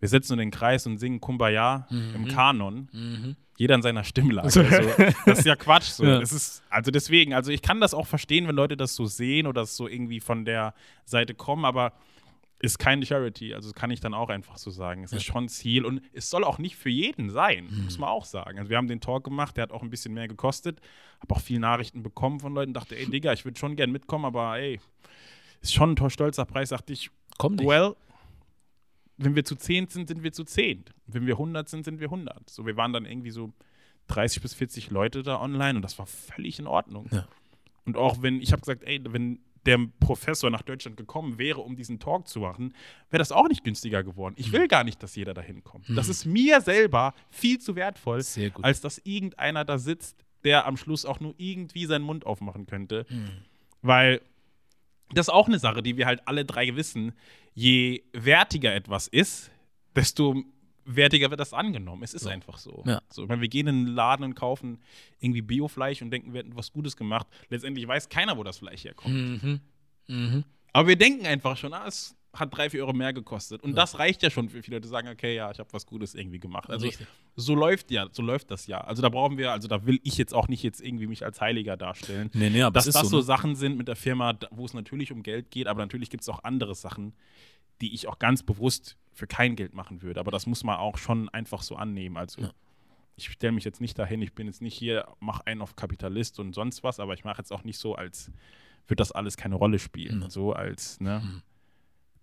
[0.00, 2.88] wir setzen uns in den Kreis und singen Kumbaya im Kanon.
[2.92, 3.36] Mhm.
[3.58, 4.44] Jeder in seiner Stimmlage.
[4.46, 4.62] Also,
[5.24, 5.84] das ist ja Quatsch.
[5.84, 6.04] So.
[6.06, 6.18] Ja.
[6.20, 9.62] Ist, also deswegen, also ich kann das auch verstehen, wenn Leute das so sehen oder
[9.62, 10.74] das so irgendwie von der
[11.06, 11.92] Seite kommen, aber
[12.58, 13.54] ist keine Charity.
[13.54, 15.04] Also das kann ich dann auch einfach so sagen.
[15.04, 18.24] Es ist schon Ziel und es soll auch nicht für jeden sein, muss man auch
[18.24, 18.58] sagen.
[18.58, 20.80] Also wir haben den Talk gemacht, der hat auch ein bisschen mehr gekostet.
[21.20, 24.24] Habe auch viele Nachrichten bekommen von Leuten, dachte, ey Digga, ich würde schon gern mitkommen,
[24.24, 24.80] aber ey,
[25.60, 27.66] ist schon ein stolzer Preis, dachte ich, Komm nicht.
[27.66, 27.94] well,
[29.16, 30.84] wenn wir zu 10 sind, sind wir zu 10.
[31.06, 32.50] Wenn wir 100 sind, sind wir 100.
[32.50, 33.52] So, wir waren dann irgendwie so
[34.08, 37.08] 30 bis 40 Leute da online und das war völlig in Ordnung.
[37.10, 37.26] Ja.
[37.84, 41.76] Und auch wenn, ich habe gesagt, ey, wenn der Professor nach Deutschland gekommen wäre, um
[41.76, 42.72] diesen Talk zu machen,
[43.10, 44.34] wäre das auch nicht günstiger geworden.
[44.38, 45.86] Ich will gar nicht, dass jeder da hinkommt.
[45.88, 48.22] Das ist mir selber viel zu wertvoll,
[48.62, 53.06] als dass irgendeiner da sitzt, der am Schluss auch nur irgendwie seinen Mund aufmachen könnte.
[53.08, 53.28] Hm.
[53.82, 54.20] Weil
[55.12, 57.12] das ist auch eine Sache, die wir halt alle drei wissen.
[57.58, 59.50] Je wertiger etwas ist,
[59.94, 60.44] desto
[60.84, 62.02] wertiger wird das angenommen.
[62.02, 62.28] Es ist So.
[62.28, 62.84] einfach so.
[62.86, 63.00] Ja.
[63.10, 63.22] so.
[63.22, 64.78] Ich meine, wir gehen in den Laden und kaufen
[65.20, 67.26] irgendwie Biofleisch und denken, wir hätten was Gutes gemacht.
[67.48, 69.14] Letztendlich weiß keiner, wo das Fleisch herkommt.
[69.42, 69.60] Mhm.
[70.06, 70.44] Mhm.
[70.72, 73.62] Aber wir denken einfach schon, ah, es hat drei, vier Euro mehr gekostet.
[73.62, 75.86] Und das reicht ja schon für viele Leute, die sagen, okay, ja, ich habe was
[75.86, 76.70] Gutes irgendwie gemacht.
[76.70, 77.06] Also Richtig.
[77.36, 78.80] so läuft ja, so läuft das ja.
[78.80, 81.40] Also da brauchen wir, also da will ich jetzt auch nicht jetzt irgendwie mich als
[81.40, 83.16] Heiliger darstellen Nee, nee, aber dass das ist so, so.
[83.18, 83.22] ne?
[83.22, 86.28] Sachen sind mit der Firma, wo es natürlich um Geld geht, aber natürlich gibt es
[86.28, 87.12] auch andere Sachen,
[87.80, 90.20] die ich auch ganz bewusst für kein Geld machen würde.
[90.20, 92.16] Aber das muss man auch schon einfach so annehmen.
[92.16, 92.50] Also Ja.
[93.16, 96.38] ich stelle mich jetzt nicht dahin, ich bin jetzt nicht hier, mache einen auf Kapitalist
[96.38, 98.30] und sonst was, aber ich mache jetzt auch nicht so, als
[98.88, 100.20] würde das alles keine Rolle spielen.
[100.20, 100.30] Mhm.
[100.30, 101.20] So als, ne?
[101.24, 101.42] Mhm.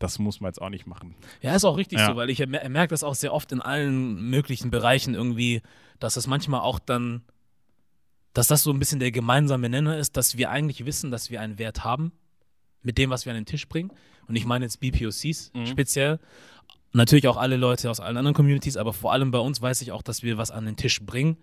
[0.04, 1.16] Das muss man jetzt auch nicht machen.
[1.42, 2.08] Ja, ist auch richtig Ja.
[2.08, 5.62] so, weil ich mer- merke das auch sehr oft in allen möglichen Bereichen irgendwie,
[6.00, 7.24] dass es manchmal auch dann
[8.34, 11.40] dass das so ein bisschen der gemeinsame Nenner ist, dass wir eigentlich wissen, dass wir
[11.40, 12.12] einen Wert haben
[12.82, 13.92] mit dem, was wir an den Tisch bringen.
[14.28, 15.68] Und ich meine jetzt BPOCs Mhm.
[15.68, 16.20] speziell.
[16.94, 19.92] Natürlich auch alle Leute aus allen anderen Communities, aber vor allem bei uns weiß ich
[19.92, 21.38] auch, dass wir was an den Tisch bringen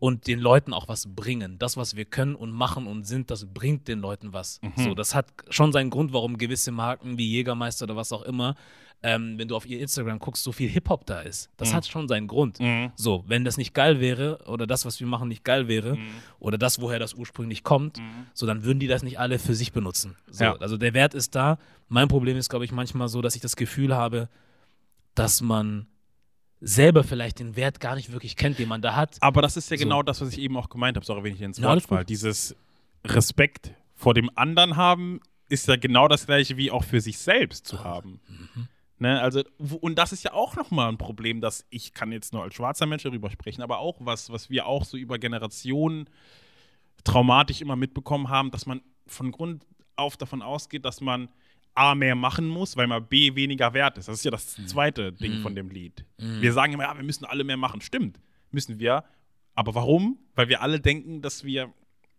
[0.00, 1.58] und den Leuten auch was bringen.
[1.58, 4.58] Das, was wir können und machen und sind, das bringt den Leuten was.
[4.62, 4.72] Mhm.
[4.84, 8.54] So, das hat schon seinen Grund, warum gewisse Marken wie Jägermeister oder was auch immer,
[9.02, 11.48] ähm, wenn du auf ihr Instagram guckst, so viel Hip-Hop da ist.
[11.56, 11.74] Das Mhm.
[11.76, 12.60] hat schon seinen Grund.
[12.60, 12.92] Mhm.
[12.96, 16.08] So, wenn das nicht geil wäre oder das, was wir machen, nicht geil wäre Mhm.
[16.38, 18.26] oder das, woher das ursprünglich kommt, Mhm.
[18.34, 20.16] so, dann würden die das nicht alle für sich benutzen.
[20.30, 20.56] So, Ja.
[20.56, 21.58] Also der Wert ist da.
[21.88, 24.28] Mein Problem ist, glaube ich, manchmal so, dass ich das Gefühl habe,
[25.14, 25.86] dass man
[26.60, 29.16] selber vielleicht den Wert gar nicht wirklich kennt, den man da hat.
[29.20, 29.84] Aber das ist ja So.
[29.84, 32.04] genau das, was ich eben auch gemeint habe, sorry, wenn ich ins Wort fall.
[32.04, 32.54] Dieses
[33.04, 37.66] Respekt vor dem anderen haben, ist ja genau das gleiche wie auch für sich selbst
[37.66, 38.20] zu haben.
[38.28, 38.68] Mhm.
[38.98, 39.42] Ne, also,
[39.80, 42.84] und das ist ja auch nochmal ein Problem, dass ich kann jetzt nur als schwarzer
[42.84, 46.04] Mensch darüber sprechen, aber auch was, was wir auch so über Generationen
[47.02, 49.64] traumatisch immer mitbekommen haben, dass man von Grund
[49.96, 51.30] auf davon ausgeht, dass man
[51.80, 54.08] A mehr machen muss, weil man B weniger wert ist.
[54.08, 55.42] Das ist ja das zweite Ding Mhm.
[55.42, 56.04] von dem Lied.
[56.18, 56.42] Mhm.
[56.42, 57.80] Wir sagen immer, ja, wir müssen alle mehr machen.
[57.80, 58.20] Stimmt,
[58.50, 59.04] müssen wir.
[59.54, 60.18] Aber warum?
[60.34, 61.72] Weil wir alle denken, dass wir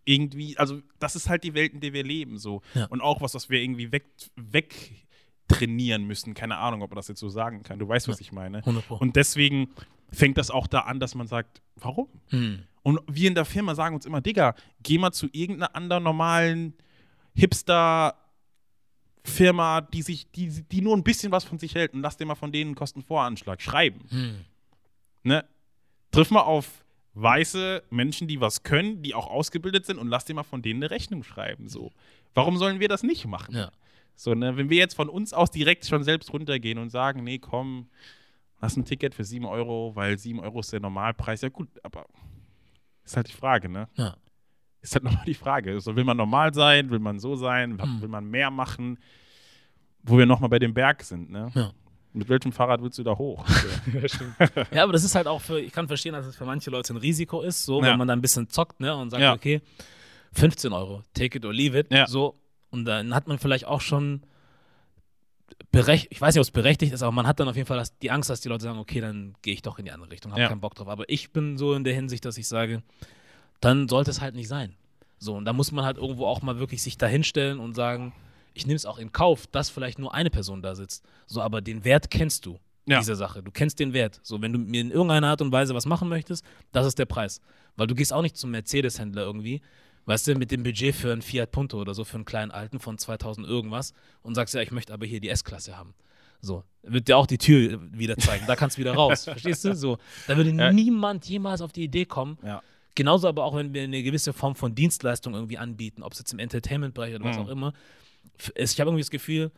[0.06, 2.62] irgendwie, also das ist halt die Welt, in der wir leben, so.
[2.74, 2.86] Ja.
[2.88, 4.06] Und auch was, was wir irgendwie weg,
[4.36, 6.34] wegtrainieren müssen.
[6.34, 7.78] Keine Ahnung, ob man das jetzt so sagen kann.
[7.80, 8.60] Du weißt, was ich meine.
[8.60, 8.96] 100 Pro.
[8.96, 9.70] Und deswegen
[10.12, 12.08] fängt das auch da an, dass man sagt, warum?
[12.30, 12.64] Hm.
[12.84, 16.74] Und wir in der Firma sagen uns immer, Digga, geh mal zu irgendeiner anderen normalen
[19.24, 22.26] Hipster-Firma, die sich, die, die nur ein bisschen was von sich hält und lass dir
[22.26, 24.00] mal von denen einen Kostenvoranschlag schreiben.
[24.10, 24.46] Hm.
[25.24, 25.46] Ne?
[26.12, 30.34] Triff mal auf weiße Menschen, die was können, die auch ausgebildet sind und lass dir
[30.34, 31.68] mal von denen eine Rechnung schreiben.
[31.68, 31.92] So.
[32.34, 33.56] Warum sollen wir das nicht machen?
[33.56, 33.72] Ja.
[34.16, 34.58] So, ne?
[34.58, 37.90] Wenn wir jetzt von uns aus direkt schon selbst runtergehen und sagen, nee, komm,
[38.60, 41.42] lass ein Ticket für 7 Euro, weil 7 Euro ist der Normalpreis.
[41.42, 42.06] Ja gut, aber
[43.04, 43.88] ist halt die Frage, ne?
[43.96, 44.16] Ja.
[44.82, 45.80] Ist halt nochmal die Frage.
[45.80, 46.90] So, will man normal sein?
[46.90, 47.82] Will man so sein?
[47.82, 48.02] Hm.
[48.02, 49.00] Will man mehr machen?
[50.04, 51.52] Wo wir nochmal bei dem Berg sind, ne?
[51.54, 51.72] Ja.
[52.14, 53.46] Mit welchem Fahrrad willst du da hoch?
[54.74, 56.94] Ja, aber das ist halt auch für, ich kann verstehen, dass es für manche Leute
[56.94, 57.92] ein Risiko ist, so, Ja.
[57.92, 59.34] wenn man da ein bisschen zockt, ne, und sagt, Ja.
[59.34, 59.62] okay,
[60.34, 62.36] 15 Euro, take it or leave it, so,
[62.70, 64.24] und dann hat man vielleicht auch schon
[65.72, 67.78] berechtigt, ich weiß nicht, ob es berechtigt ist, aber man hat dann auf jeden Fall
[67.78, 70.12] das, die Angst, dass die Leute sagen, okay, dann gehe ich doch in die andere
[70.12, 70.88] Richtung, habe keinen Bock drauf.
[70.88, 72.82] Aber ich bin so in der Hinsicht, dass ich sage,
[73.62, 74.76] dann sollte es halt nicht sein.
[75.18, 78.12] So, und da muss man halt irgendwo auch mal wirklich sich dahinstellen und sagen,
[78.54, 81.06] ich nehme es auch in Kauf, dass vielleicht nur eine Person da sitzt.
[81.28, 83.00] So, aber den Wert kennst du Ja.
[83.00, 83.42] dieser Sache.
[83.44, 84.20] Du kennst den Wert.
[84.24, 87.06] So, wenn du mir in irgendeiner Art und Weise was machen möchtest, das ist der
[87.06, 87.40] Preis.
[87.78, 89.62] Weil du gehst auch nicht zum Mercedes-Händler irgendwie,
[90.06, 92.80] weißt du, mit dem Budget für einen Fiat Punto oder so, für einen kleinen Alten
[92.80, 93.94] von 2000 irgendwas
[94.24, 95.94] und sagst, ja, ich möchte aber hier die S-Klasse haben.
[96.42, 98.46] So, wird dir auch die Tür wieder zeigen.
[98.48, 99.24] Da kannst du wieder raus.
[99.26, 99.76] Verstehst du?
[99.76, 100.74] So, da würde Ja.
[100.74, 102.64] niemand jemals auf die Idee kommen, ja.
[102.96, 106.34] Genauso aber auch, wenn wir eine gewisse Form von Dienstleistung irgendwie anbieten, ob es jetzt
[106.34, 107.44] im Entertainment-Bereich oder was Mhm.
[107.44, 107.74] auch immer.
[108.56, 109.52] Ich habe irgendwie das Gefühl,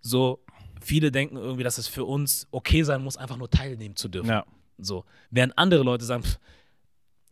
[0.00, 0.42] so
[0.80, 4.30] viele denken irgendwie, dass es für uns okay sein muss, einfach nur teilnehmen zu dürfen.
[4.30, 4.44] ja.
[4.82, 5.04] So.
[5.30, 6.38] Während andere Leute sagen, pff,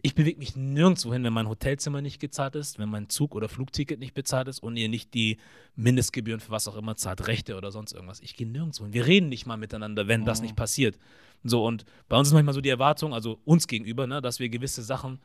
[0.03, 3.49] ich bewege mich nirgendwo hin, wenn mein Hotelzimmer nicht gezahlt ist, wenn mein Zug- oder
[3.49, 5.39] Flugticket nicht bezahlt ist und ihr nicht die
[5.75, 8.21] Mindestgebühren für was auch immer zahlt, Rechte oder sonst irgendwas.
[8.21, 8.93] Ich gehe nirgendwo hin.
[8.93, 10.45] Wir reden nicht mal miteinander, wenn das Mhm.
[10.45, 10.99] nicht passiert.
[11.43, 14.49] So, und bei uns ist manchmal so die Erwartung, also uns gegenüber, ne, dass wir
[14.51, 15.21] gewisse Sachen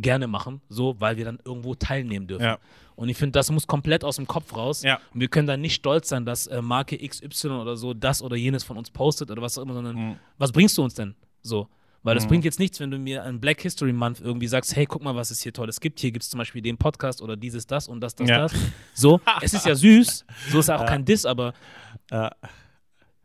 [0.00, 2.44] gerne machen, so, weil wir dann irgendwo teilnehmen dürfen.
[2.44, 2.58] Ja.
[2.96, 4.82] Und ich finde, das muss komplett aus dem Kopf raus.
[4.82, 4.98] Ja.
[5.14, 8.36] Und wir können dann nicht stolz sein, dass äh, Marke XY oder so das oder
[8.36, 10.16] jenes von uns postet oder was auch immer, sondern Mhm.
[10.38, 11.14] was bringst du uns denn?
[11.42, 11.68] So.
[12.04, 12.28] Weil es Mhm.
[12.28, 15.14] bringt jetzt nichts, wenn du mir an Black History Month irgendwie sagst, hey, guck mal,
[15.16, 15.98] was es hier Tolles gibt.
[16.00, 18.38] Hier gibt es zum Beispiel den Podcast oder dieses, das und das, das, Ja.
[18.42, 18.54] das.
[18.94, 21.52] So, es ist ja süß, so ist ja auch kein Diss, aber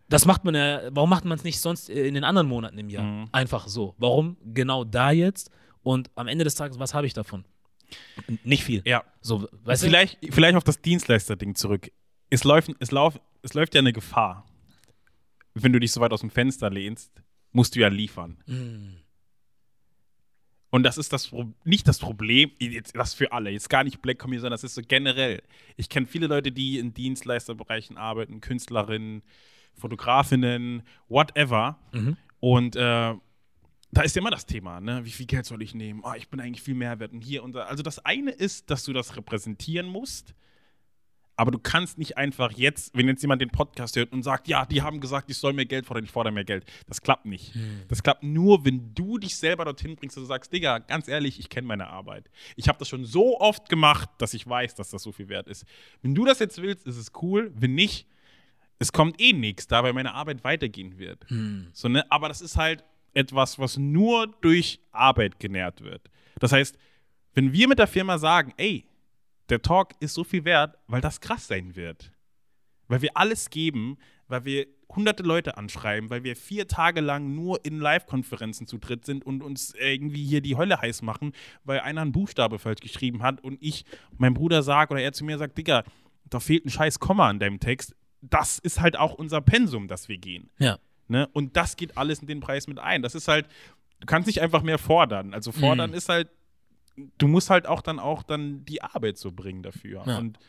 [0.09, 2.77] das macht man ja, warum macht man es nicht sonst äh, in den anderen Monaten
[2.77, 3.03] im Jahr?
[3.03, 3.25] Mhm.
[3.31, 3.95] Einfach so.
[3.97, 5.49] Warum genau da jetzt?
[5.83, 7.45] Und am Ende des Tages, was habe ich davon?
[8.43, 8.81] Nicht viel.
[8.85, 9.03] ja.
[9.21, 9.87] So, weißt du?
[9.87, 11.91] vielleicht, vielleicht auf das Dienstleister-Ding zurück.
[12.29, 14.45] Es läuft, es, lauf, es läuft ja eine Gefahr.
[15.53, 17.11] Wenn du dich so weit aus dem Fenster lehnst,
[17.51, 18.37] musst du ja liefern.
[18.47, 18.95] Mm,
[20.71, 21.31] Und das ist das
[21.63, 24.73] nicht das Problem, jetzt, das für alle, jetzt gar nicht Black Community, sondern das ist
[24.73, 25.43] so generell.
[25.77, 29.21] Ich kenne viele Leute, die in Dienstleisterbereichen arbeiten, Künstlerinnen,
[29.75, 31.77] Fotografinnen, whatever.
[31.91, 32.17] Mhm.
[32.39, 33.13] Und äh,
[33.93, 35.05] da ist ja immer das Thema, ne?
[35.05, 36.01] Wie viel Geld soll ich nehmen?
[36.03, 37.65] Ah, ich bin eigentlich viel mehr wert und hier und da.
[37.65, 40.33] Also das eine ist, dass du das repräsentieren musst,
[41.35, 44.65] aber du kannst nicht einfach jetzt, wenn jetzt jemand den Podcast hört und sagt, ja,
[44.65, 46.65] die haben gesagt, ich soll mehr Geld fordern, ich fordere mehr Geld.
[46.87, 47.53] Das klappt nicht.
[47.87, 51.39] Das klappt nur, wenn du dich selber dorthin bringst und du sagst, Digga, ganz ehrlich,
[51.39, 52.29] ich kenne meine Arbeit.
[52.55, 55.47] Ich habe das schon so oft gemacht, dass ich weiß, dass das so viel wert
[55.47, 55.65] ist.
[56.01, 57.51] Wenn du das jetzt willst, ist es cool.
[57.55, 58.07] Wenn nicht,
[58.77, 61.27] es kommt eh nichts, da weil meine Arbeit weitergehen wird.
[61.29, 61.67] Hm.
[61.73, 62.09] So, ne?
[62.11, 62.83] Aber das ist halt
[63.13, 66.09] etwas, was nur durch Arbeit genährt wird.
[66.39, 66.77] Das heißt,
[67.33, 68.85] wenn wir mit der Firma sagen, ey,
[69.49, 72.11] der Talk ist so viel wert, weil das krass sein wird.
[72.87, 73.97] Weil wir alles geben,
[74.27, 79.05] weil wir hunderte Leute anschreiben, weil wir vier Tage lang nur in Live-Konferenzen zu dritt
[79.05, 81.33] sind und uns irgendwie hier die Hölle heiß machen,
[81.63, 83.85] weil einer einen Buchstabe falsch geschrieben hat und ich,
[84.17, 85.83] mein Bruder sagt oder er zu mir sagt, Digga,
[86.25, 87.95] da fehlt ein scheiß Komma an deinem Text.
[88.21, 90.49] Das ist halt auch unser Pensum, dass wir gehen.
[90.59, 90.79] Ja.
[91.13, 91.27] Ne?
[91.31, 93.03] Und das geht alles in den Preis mit ein.
[93.03, 93.47] Das ist halt,
[93.99, 95.33] du kannst nicht einfach mehr fordern.
[95.35, 95.95] Also fordern Mhm.
[95.95, 96.27] ist halt,
[97.19, 100.03] du musst halt auch dann auch dann die Arbeit so bringen dafür.
[100.07, 100.17] Ja.
[100.17, 100.39] Und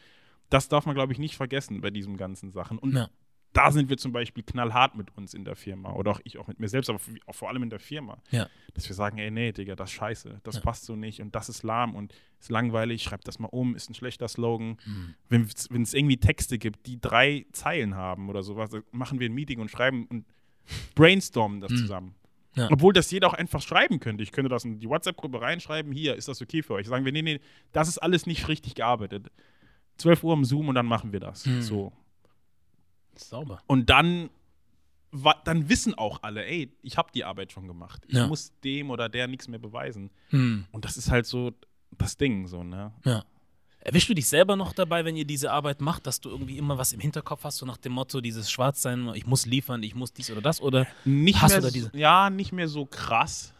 [0.49, 2.79] das darf man, glaube ich, nicht vergessen bei diesen ganzen Sachen.
[2.79, 3.11] Und Ja.
[3.53, 5.93] da sind wir zum Beispiel knallhart mit uns in der Firma.
[5.93, 8.19] Oder auch ich auch mit mir selbst, aber auch vor allem in der Firma.
[8.31, 8.49] Ja.
[8.75, 11.49] Dass wir sagen, ey, nee, Digga, das ist scheiße, das passt so nicht und das
[11.49, 14.77] ist lahm und ist langweilig, schreib das mal um, ist ein schlechter Slogan.
[14.85, 15.15] Mhm.
[15.29, 19.61] Wenn es irgendwie Texte gibt, die drei Zeilen haben oder sowas, machen wir ein Meeting
[19.61, 20.25] und schreiben und
[20.95, 21.77] brainstormen das Mhm.
[21.77, 22.15] zusammen.
[22.57, 22.69] Ja.
[22.71, 24.23] Obwohl das jeder auch einfach schreiben könnte.
[24.23, 26.87] Ich könnte das in die WhatsApp-Gruppe reinschreiben, hier, ist das okay für euch?
[26.87, 27.41] Sagen wir, nee, nee,
[27.73, 29.27] das ist alles nicht richtig gearbeitet.
[29.99, 31.47] 12 Uhr im Zoom und dann machen wir das.
[31.47, 31.63] Mhm.
[31.63, 31.93] So.
[33.17, 33.61] Sauber.
[33.67, 34.31] Und dann,
[35.45, 38.03] dann wissen auch alle, ey, ich habe die Arbeit schon gemacht.
[38.09, 38.27] Ich Ja.
[38.27, 40.11] muss dem oder der nichts mehr beweisen.
[40.31, 40.67] Mhm.
[40.73, 41.53] Und das ist halt so
[41.97, 42.93] das Ding, so, ne?
[43.05, 43.25] Ja.
[43.87, 46.79] Erwischst du dich selber noch dabei, wenn ihr diese Arbeit macht, dass du irgendwie immer
[46.79, 50.13] was im Hinterkopf hast, so nach dem Motto, dieses Schwarzsein, ich muss liefern, ich muss
[50.15, 50.63] dies oder das?
[50.63, 53.53] Oder Nicht Hast mehr du da so, diese- Ja, nicht mehr so krass.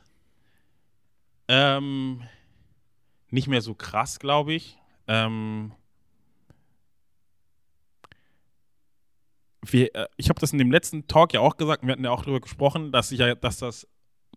[1.47, 2.23] Ähm,
[3.29, 4.79] nicht mehr so krass, glaube ich.
[5.09, 5.73] Ähm,
[9.67, 12.11] wir, äh, ich habe das in dem letzten Talk ja auch gesagt, wir hatten ja
[12.11, 13.87] auch darüber gesprochen, dass ich ja, dass das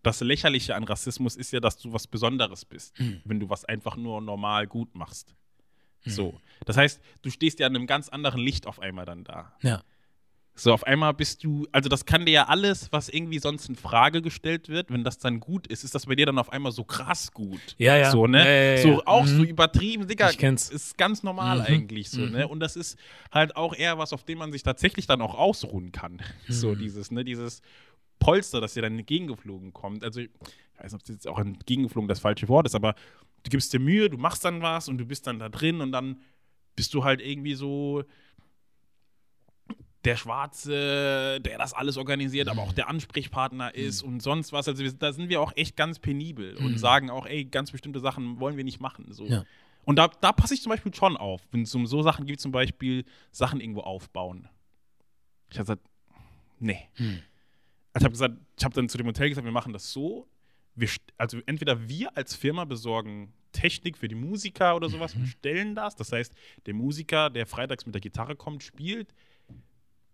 [0.02, 3.20] das Lächerliche an Rassismus ist ja, dass du was Besonderes bist, Hm.
[3.24, 5.34] wenn du was einfach nur normal gut machst.
[6.10, 6.40] So.
[6.66, 9.52] Das heißt, du stehst ja in einem ganz anderen Licht auf einmal dann da.
[9.62, 9.82] ja.
[10.60, 13.76] So, auf einmal bist du, also das kann dir ja alles, was irgendwie sonst in
[13.76, 16.72] Frage gestellt wird, wenn das dann gut ist, ist das bei dir dann auf einmal
[16.72, 17.76] so krass gut.
[17.78, 18.10] Ja, ja.
[18.10, 18.38] So, ne?
[18.38, 19.36] Ja, ja, ja, so auch Mhm.
[19.36, 20.30] so übertrieben, Digga.
[20.30, 20.68] Ich kenn's.
[20.68, 21.62] Ist ganz normal Mhm.
[21.64, 22.30] eigentlich so, Mhm.
[22.32, 22.48] ne?
[22.48, 22.98] Und das ist
[23.30, 26.18] halt auch eher was, auf dem man sich tatsächlich dann auch ausruhen kann.
[26.48, 26.78] So Mhm.
[26.78, 27.62] dieses, ne, dieses
[28.18, 30.04] Polster, das dir dann entgegengeflogen kommt.
[30.04, 30.30] Also, ich
[30.78, 32.94] weiß nicht, ob das jetzt auch entgegengeflogen das falsche Wort ist, aber
[33.44, 35.92] du gibst dir Mühe, du machst dann was und du bist dann da drin und
[35.92, 36.20] dann
[36.76, 38.04] bist du halt irgendwie so
[40.04, 44.68] der Schwarze, der das alles organisiert, aber auch der Ansprechpartner ist und sonst was.
[44.68, 46.78] Also da sind wir auch echt ganz penibel und Mhm.
[46.78, 49.06] sagen auch, ey, ganz bestimmte Sachen wollen wir nicht machen.
[49.10, 49.26] So.
[49.26, 49.44] Ja.
[49.84, 52.40] Und da, da passe ich zum Beispiel schon auf, wenn es um so Sachen geht,
[52.40, 54.48] zum Beispiel Sachen irgendwo aufbauen.
[55.50, 55.82] Ich habe gesagt,
[56.60, 56.88] nee.
[56.94, 57.20] Hm.
[57.98, 60.28] Also ich habe gesagt, ich habe dann zu dem Hotel gesagt, wir machen das so.
[60.74, 65.74] Wir, also entweder wir als Firma besorgen Technik für die Musiker oder sowas und stellen
[65.74, 65.96] das.
[65.96, 66.32] Das heißt,
[66.66, 69.12] der Musiker, der freitags mit der Gitarre kommt, spielt,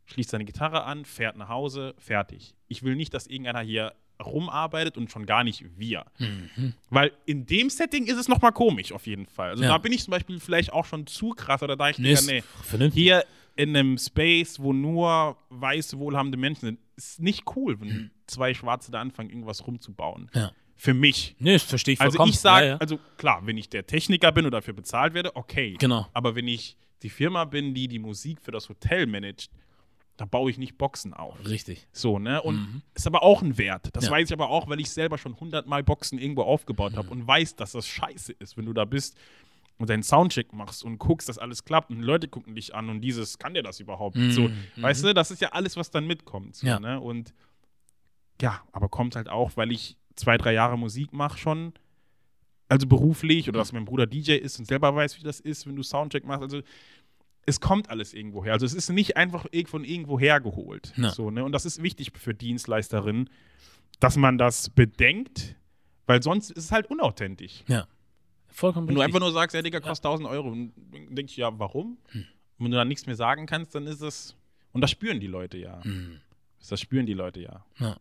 [0.07, 2.55] schließt seine Gitarre an, fährt nach Hause, fertig.
[2.68, 3.93] Ich will nicht, dass irgendeiner hier
[4.24, 6.05] rumarbeitet und schon gar nicht wir.
[6.18, 6.72] Mhm.
[6.89, 9.51] Weil in dem Setting ist es nochmal komisch, auf jeden Fall.
[9.51, 9.70] Also Ja.
[9.70, 12.43] da bin ich zum Beispiel vielleicht auch schon zu krass oder da ich Nee, denke,
[12.78, 13.24] nee, hier
[13.57, 18.90] in einem Space, wo nur weiße, wohlhabende Menschen sind, ist nicht cool, wenn zwei Schwarze
[18.92, 20.30] da anfangen, irgendwas rumzubauen.
[20.34, 20.53] Ja.
[20.76, 21.36] Für mich.
[21.38, 22.32] Nee, das verstehe ich Also vollkommen.
[22.32, 22.78] ich sage, ja, ja.
[22.78, 25.76] also klar, wenn ich der Techniker bin und dafür bezahlt werde, okay.
[25.78, 26.07] Genau.
[26.12, 29.51] Aber wenn ich die Firma bin, die die Musik für das Hotel managt,
[30.16, 31.36] da baue ich nicht Boxen auf.
[31.47, 31.86] Richtig.
[31.92, 32.40] So, ne?
[32.42, 32.82] Und Mhm.
[32.95, 33.88] ist aber auch ein Wert.
[33.97, 34.11] Das Ja.
[34.12, 36.97] weiß ich aber auch, weil ich selber schon hundertmal Boxen irgendwo aufgebaut Mhm.
[36.97, 39.16] habe und weiß, dass das scheiße ist, wenn du da bist
[39.79, 43.01] und deinen Soundcheck machst und guckst, dass alles klappt und Leute gucken dich an und
[43.01, 44.16] dieses, kann der das überhaupt?
[44.16, 44.31] Mhm.
[44.31, 44.57] So, Mhm.
[44.77, 46.57] weißt du, das ist ja alles, was dann mitkommt.
[46.57, 46.79] So, Ja.
[46.81, 47.01] ne?
[47.01, 47.35] Und
[48.41, 51.72] ja, aber kommt halt auch, weil ich zwei, drei Jahre Musik mache schon,
[52.68, 55.77] also beruflich oder dass mein Bruder DJ ist und selber weiß, wie das ist, wenn
[55.77, 56.43] du Soundcheck machst.
[56.43, 56.61] Also
[57.47, 58.55] es kommt alles irgendwo her.
[58.55, 60.93] Also es ist nicht einfach von irgendwo hergeholt.
[60.97, 61.11] Ja.
[61.11, 61.45] So, ne?
[61.45, 63.29] Und das ist wichtig für Dienstleisterinnen,
[64.01, 65.57] dass man das bedenkt,
[66.07, 67.64] weil sonst ist es halt unauthentisch.
[67.68, 67.87] Ja.
[68.57, 71.37] Vollkommen Wenn du einfach nur sagst, ja, Digga, kostet 1000 Euro, und dann denke ich,
[71.37, 71.99] ja, warum?
[72.13, 72.21] Hm.
[72.59, 74.37] Und wenn du dann nichts mehr sagen kannst, dann ist es,
[74.73, 75.81] und das spüren die Leute ja.
[75.83, 76.21] Mhm.
[76.69, 77.65] Das spüren die Leute ja.
[77.79, 77.97] Ja.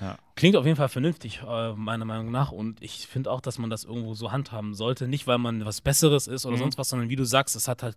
[0.00, 0.18] Ja.
[0.34, 2.50] Klingt auf jeden Fall vernünftig, äh, meiner Meinung nach.
[2.52, 5.06] Und ich finde auch, dass man das irgendwo so handhaben sollte.
[5.06, 6.60] Nicht, weil man was Besseres ist oder Mhm.
[6.60, 7.96] sonst was, sondern wie du sagst, es hat halt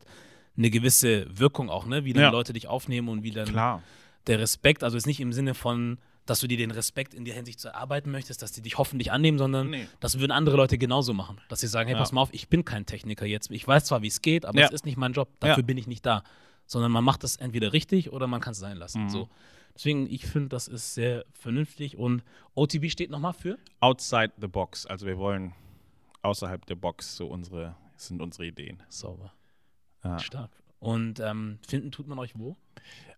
[0.58, 2.04] eine gewisse Wirkung auch, ne?
[2.06, 2.30] Wie dann Ja.
[2.30, 3.82] Leute dich aufnehmen und wie dann Klar.
[4.28, 7.36] der Respekt, also ist nicht im Sinne von, dass du dir den Respekt in der
[7.36, 9.88] Hinsicht zu erarbeiten möchtest, dass die dich hoffentlich annehmen, sondern Nee.
[9.99, 11.39] das würden andere Leute genauso machen.
[11.49, 11.99] Dass sie sagen, hey, Ja.
[12.01, 13.51] pass mal auf, ich bin kein Techniker jetzt.
[13.51, 14.65] Ich weiß zwar, wie es geht, aber Ja.
[14.67, 15.30] es ist nicht mein Job.
[15.39, 15.65] Dafür Ja.
[15.65, 16.23] bin ich nicht da.
[16.65, 19.03] Sondern man macht das entweder richtig oder man kann es sein lassen.
[19.03, 19.09] Mhm.
[19.09, 19.30] So.
[19.76, 21.97] Deswegen, ich finde, das ist sehr vernünftig.
[21.97, 22.23] Und
[22.55, 23.57] OTB steht nochmal für?
[23.82, 24.86] Outside the box.
[24.88, 25.53] Also wir wollen
[26.23, 28.82] außerhalb der Box so unsere, sind unsere Ideen.
[28.89, 29.32] Sauber.
[30.17, 30.51] Stark.
[30.80, 32.55] Und ähm, finden tut man euch wo?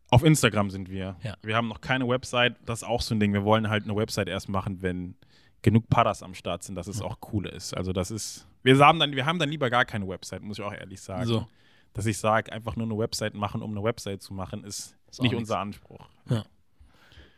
[0.10, 1.16] Auf Instagram sind wir.
[1.24, 1.36] Ja.
[1.42, 2.56] Wir haben noch keine Website.
[2.66, 3.34] Das ist auch so ein Ding.
[3.34, 5.16] Wir wollen halt eine Website erst machen, wenn
[5.62, 7.76] genug Paras am Start sind, dass es auch cool ist.
[7.76, 10.64] Also das ist, Wir haben, dann, wir haben dann lieber gar keine Website, muss ich
[10.64, 11.26] auch ehrlich sagen.
[11.26, 11.48] So.
[11.94, 15.22] Dass ich sage, einfach nur eine Website machen, um eine Website zu machen, ist, Ist
[15.22, 16.08] nicht unser Anspruch.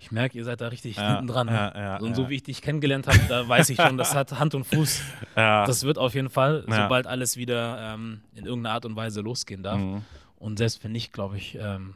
[0.01, 1.47] Ich merke, ihr seid da richtig Ja, hinten dran.
[1.47, 1.53] ne?
[1.53, 2.15] ja, ja, und ja.
[2.15, 5.01] so wie ich dich kennengelernt habe, da weiß ich schon, das hat Hand und Fuß.
[5.35, 5.65] Ja.
[5.65, 6.83] Das wird auf jeden Fall, Ja.
[6.83, 9.77] sobald alles wieder ähm, in irgendeiner Art und Weise losgehen darf.
[9.79, 10.03] Mhm.
[10.37, 11.95] Und selbst wenn nicht, glaube ich, ähm,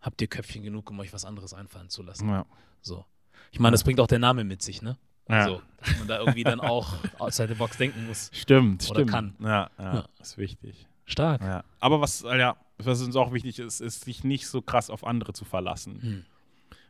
[0.00, 2.28] habt ihr Köpfchen genug, um euch was anderes einfallen zu lassen.
[2.28, 2.46] Ja.
[2.80, 3.04] So.
[3.52, 4.96] Ich meine, das bringt auch der Name mit sich, ne?
[5.28, 5.44] Ja.
[5.44, 8.30] So, dass man da irgendwie dann auch outside the box denken muss.
[8.32, 9.10] Stimmt, Oder stimmt.
[9.10, 9.34] kann.
[9.40, 10.04] Ja, ja, Ja.
[10.20, 10.86] ist wichtig.
[11.04, 11.40] Stark.
[11.42, 11.64] Ja.
[11.80, 15.32] Aber was, ja, was uns auch wichtig ist, ist, sich nicht so krass auf andere
[15.32, 16.00] zu verlassen.
[16.02, 16.24] Hm.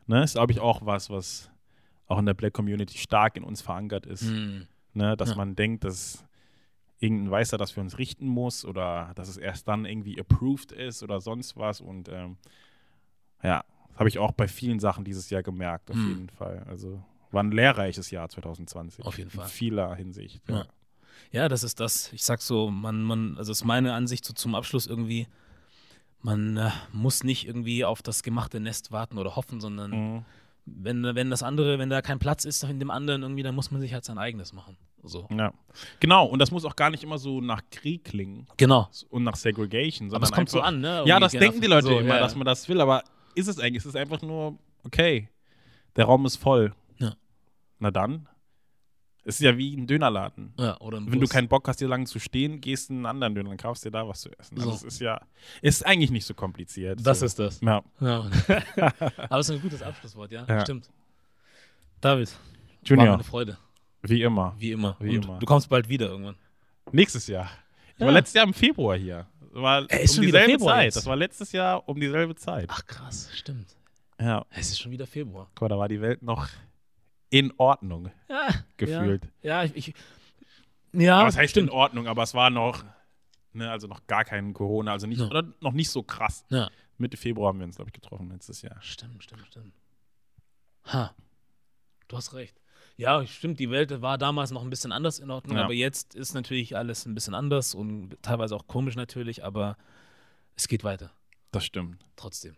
[0.06, 1.50] Ne, ist, glaube ich, auch was, was
[2.06, 4.22] auch in der Black Community stark in uns verankert ist.
[4.22, 4.66] Hm.
[4.94, 5.36] Ne, dass Ja.
[5.36, 6.24] man denkt, dass
[6.98, 11.02] irgendein Weißer, dass wir uns richten muss oder dass es erst dann irgendwie approved ist
[11.02, 11.80] oder sonst was.
[11.80, 12.36] Und ähm,
[13.42, 16.08] ja, das habe ich auch bei vielen Sachen dieses Jahr gemerkt, auf Hm.
[16.08, 16.64] jeden Fall.
[16.68, 19.04] Also war ein lehrreiches Jahr 2020.
[19.04, 19.44] Auf jeden Fall.
[19.44, 20.40] In vieler Hinsicht.
[20.48, 20.64] Ja.
[21.32, 22.12] Ja, das ist das.
[22.12, 25.28] Ich sag so, man, man, also ist meine Ansicht so zum Abschluss irgendwie,
[26.22, 30.24] man äh, muss nicht irgendwie auf das gemachte Nest warten oder hoffen, sondern Mhm.
[30.66, 33.70] wenn, wenn das andere, wenn da kein Platz ist in dem anderen irgendwie, dann muss
[33.70, 34.76] man sich halt sein eigenes machen.
[35.02, 35.26] So.
[35.30, 35.52] Ja.
[36.00, 38.88] Genau, und das muss auch gar nicht immer so nach Krieg klingen Genau.
[39.08, 40.88] und nach Segregation, sondern Aber es kommt so einfach, an, ne?
[40.88, 41.40] Ja, Irgendwie das genau.
[41.44, 42.20] denken die Leute So, immer, ja.
[42.20, 43.02] dass man das will, aber
[43.34, 43.78] ist es eigentlich?
[43.82, 45.28] Es ist einfach nur, okay,
[45.96, 46.74] der Raum ist voll.
[46.98, 47.14] Ja.
[47.78, 48.26] Na dann.
[49.22, 50.54] Es ist ja wie ein Dönerladen.
[50.58, 51.30] Ja, oder im Wenn du Bus.
[51.30, 53.90] keinen Bock hast, hier lang zu stehen, gehst in einen anderen Döner und kaufst dir
[53.90, 54.56] da was zu essen.
[54.58, 54.76] Also So.
[54.76, 55.20] es ist ja,
[55.60, 57.00] ist eigentlich nicht so kompliziert.
[57.06, 57.26] Das so.
[57.26, 57.60] ist das.
[57.60, 57.82] Ja.
[58.00, 58.30] Ja.
[59.28, 60.44] Aber es ist ein gutes Abschlusswort, ja?
[60.48, 60.60] Ja.
[60.62, 60.88] Stimmt.
[62.00, 62.38] David, war
[62.84, 63.58] Junior, eine Freude.
[64.02, 64.54] wie immer.
[64.58, 64.96] Wie immer.
[65.00, 65.38] Wie Und immer.
[65.38, 66.36] Du kommst bald wieder irgendwann.
[66.90, 67.50] Nächstes Jahr.
[67.94, 68.14] Ich war Ja.
[68.14, 69.26] letztes Jahr im Februar hier.
[69.52, 70.84] Das war Ey, ist um schon wieder dieselbe Februar Zeit.
[70.84, 70.96] jetzt.
[70.96, 72.66] Das war letztes Jahr um dieselbe Zeit.
[72.70, 73.76] Ach krass, stimmt.
[74.20, 74.44] Ja.
[74.50, 75.48] Es ist schon wieder Februar.
[75.54, 76.48] Guck mal, da war die Welt noch
[77.30, 79.22] in Ordnung Ja, gefühlt.
[79.42, 79.74] Ja, ich.
[79.76, 79.94] ich
[80.92, 81.68] ja, aber es heißt stimmt.
[81.70, 82.84] in Ordnung, aber es war noch,
[83.52, 85.26] ne, also noch gar kein Corona, also nicht, Ja.
[85.26, 86.44] oder noch nicht so krass.
[86.48, 86.68] Ja.
[86.98, 88.76] Mitte Februar haben wir uns, glaube ich, getroffen letztes Jahr.
[88.82, 89.72] Stimmt, stimmt, stimmt.
[90.86, 91.14] Ha.
[92.08, 92.59] Du hast recht.
[93.00, 95.64] Ja, stimmt, die Welt war damals noch ein bisschen anders in Ordnung, Ja.
[95.64, 99.76] aber jetzt ist natürlich alles ein bisschen anders und teilweise auch komisch natürlich, aber
[100.56, 101.10] es geht weiter.
[101.50, 102.56] Das stimmt, Trotzdem.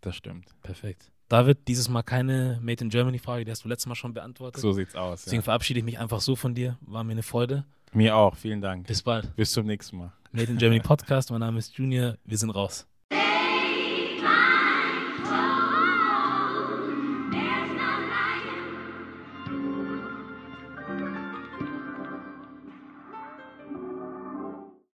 [0.00, 0.46] das stimmt.
[0.62, 1.10] Perfekt.
[1.28, 4.60] David, dieses Mal keine Made in Germany Frage, die hast du letztes Mal schon beantwortet.
[4.60, 5.24] So sieht's aus.
[5.24, 5.44] Deswegen Ja.
[5.44, 6.78] verabschiede ich mich einfach so von dir.
[6.82, 7.64] War mir eine Freude.
[7.92, 8.86] Mir auch, vielen Dank.
[8.86, 9.34] Bis bald.
[9.36, 10.12] Bis zum nächsten Mal.
[10.32, 11.30] Made in Germany Podcast.
[11.30, 12.16] Mein Name ist Junior.
[12.24, 12.86] Wir sind raus.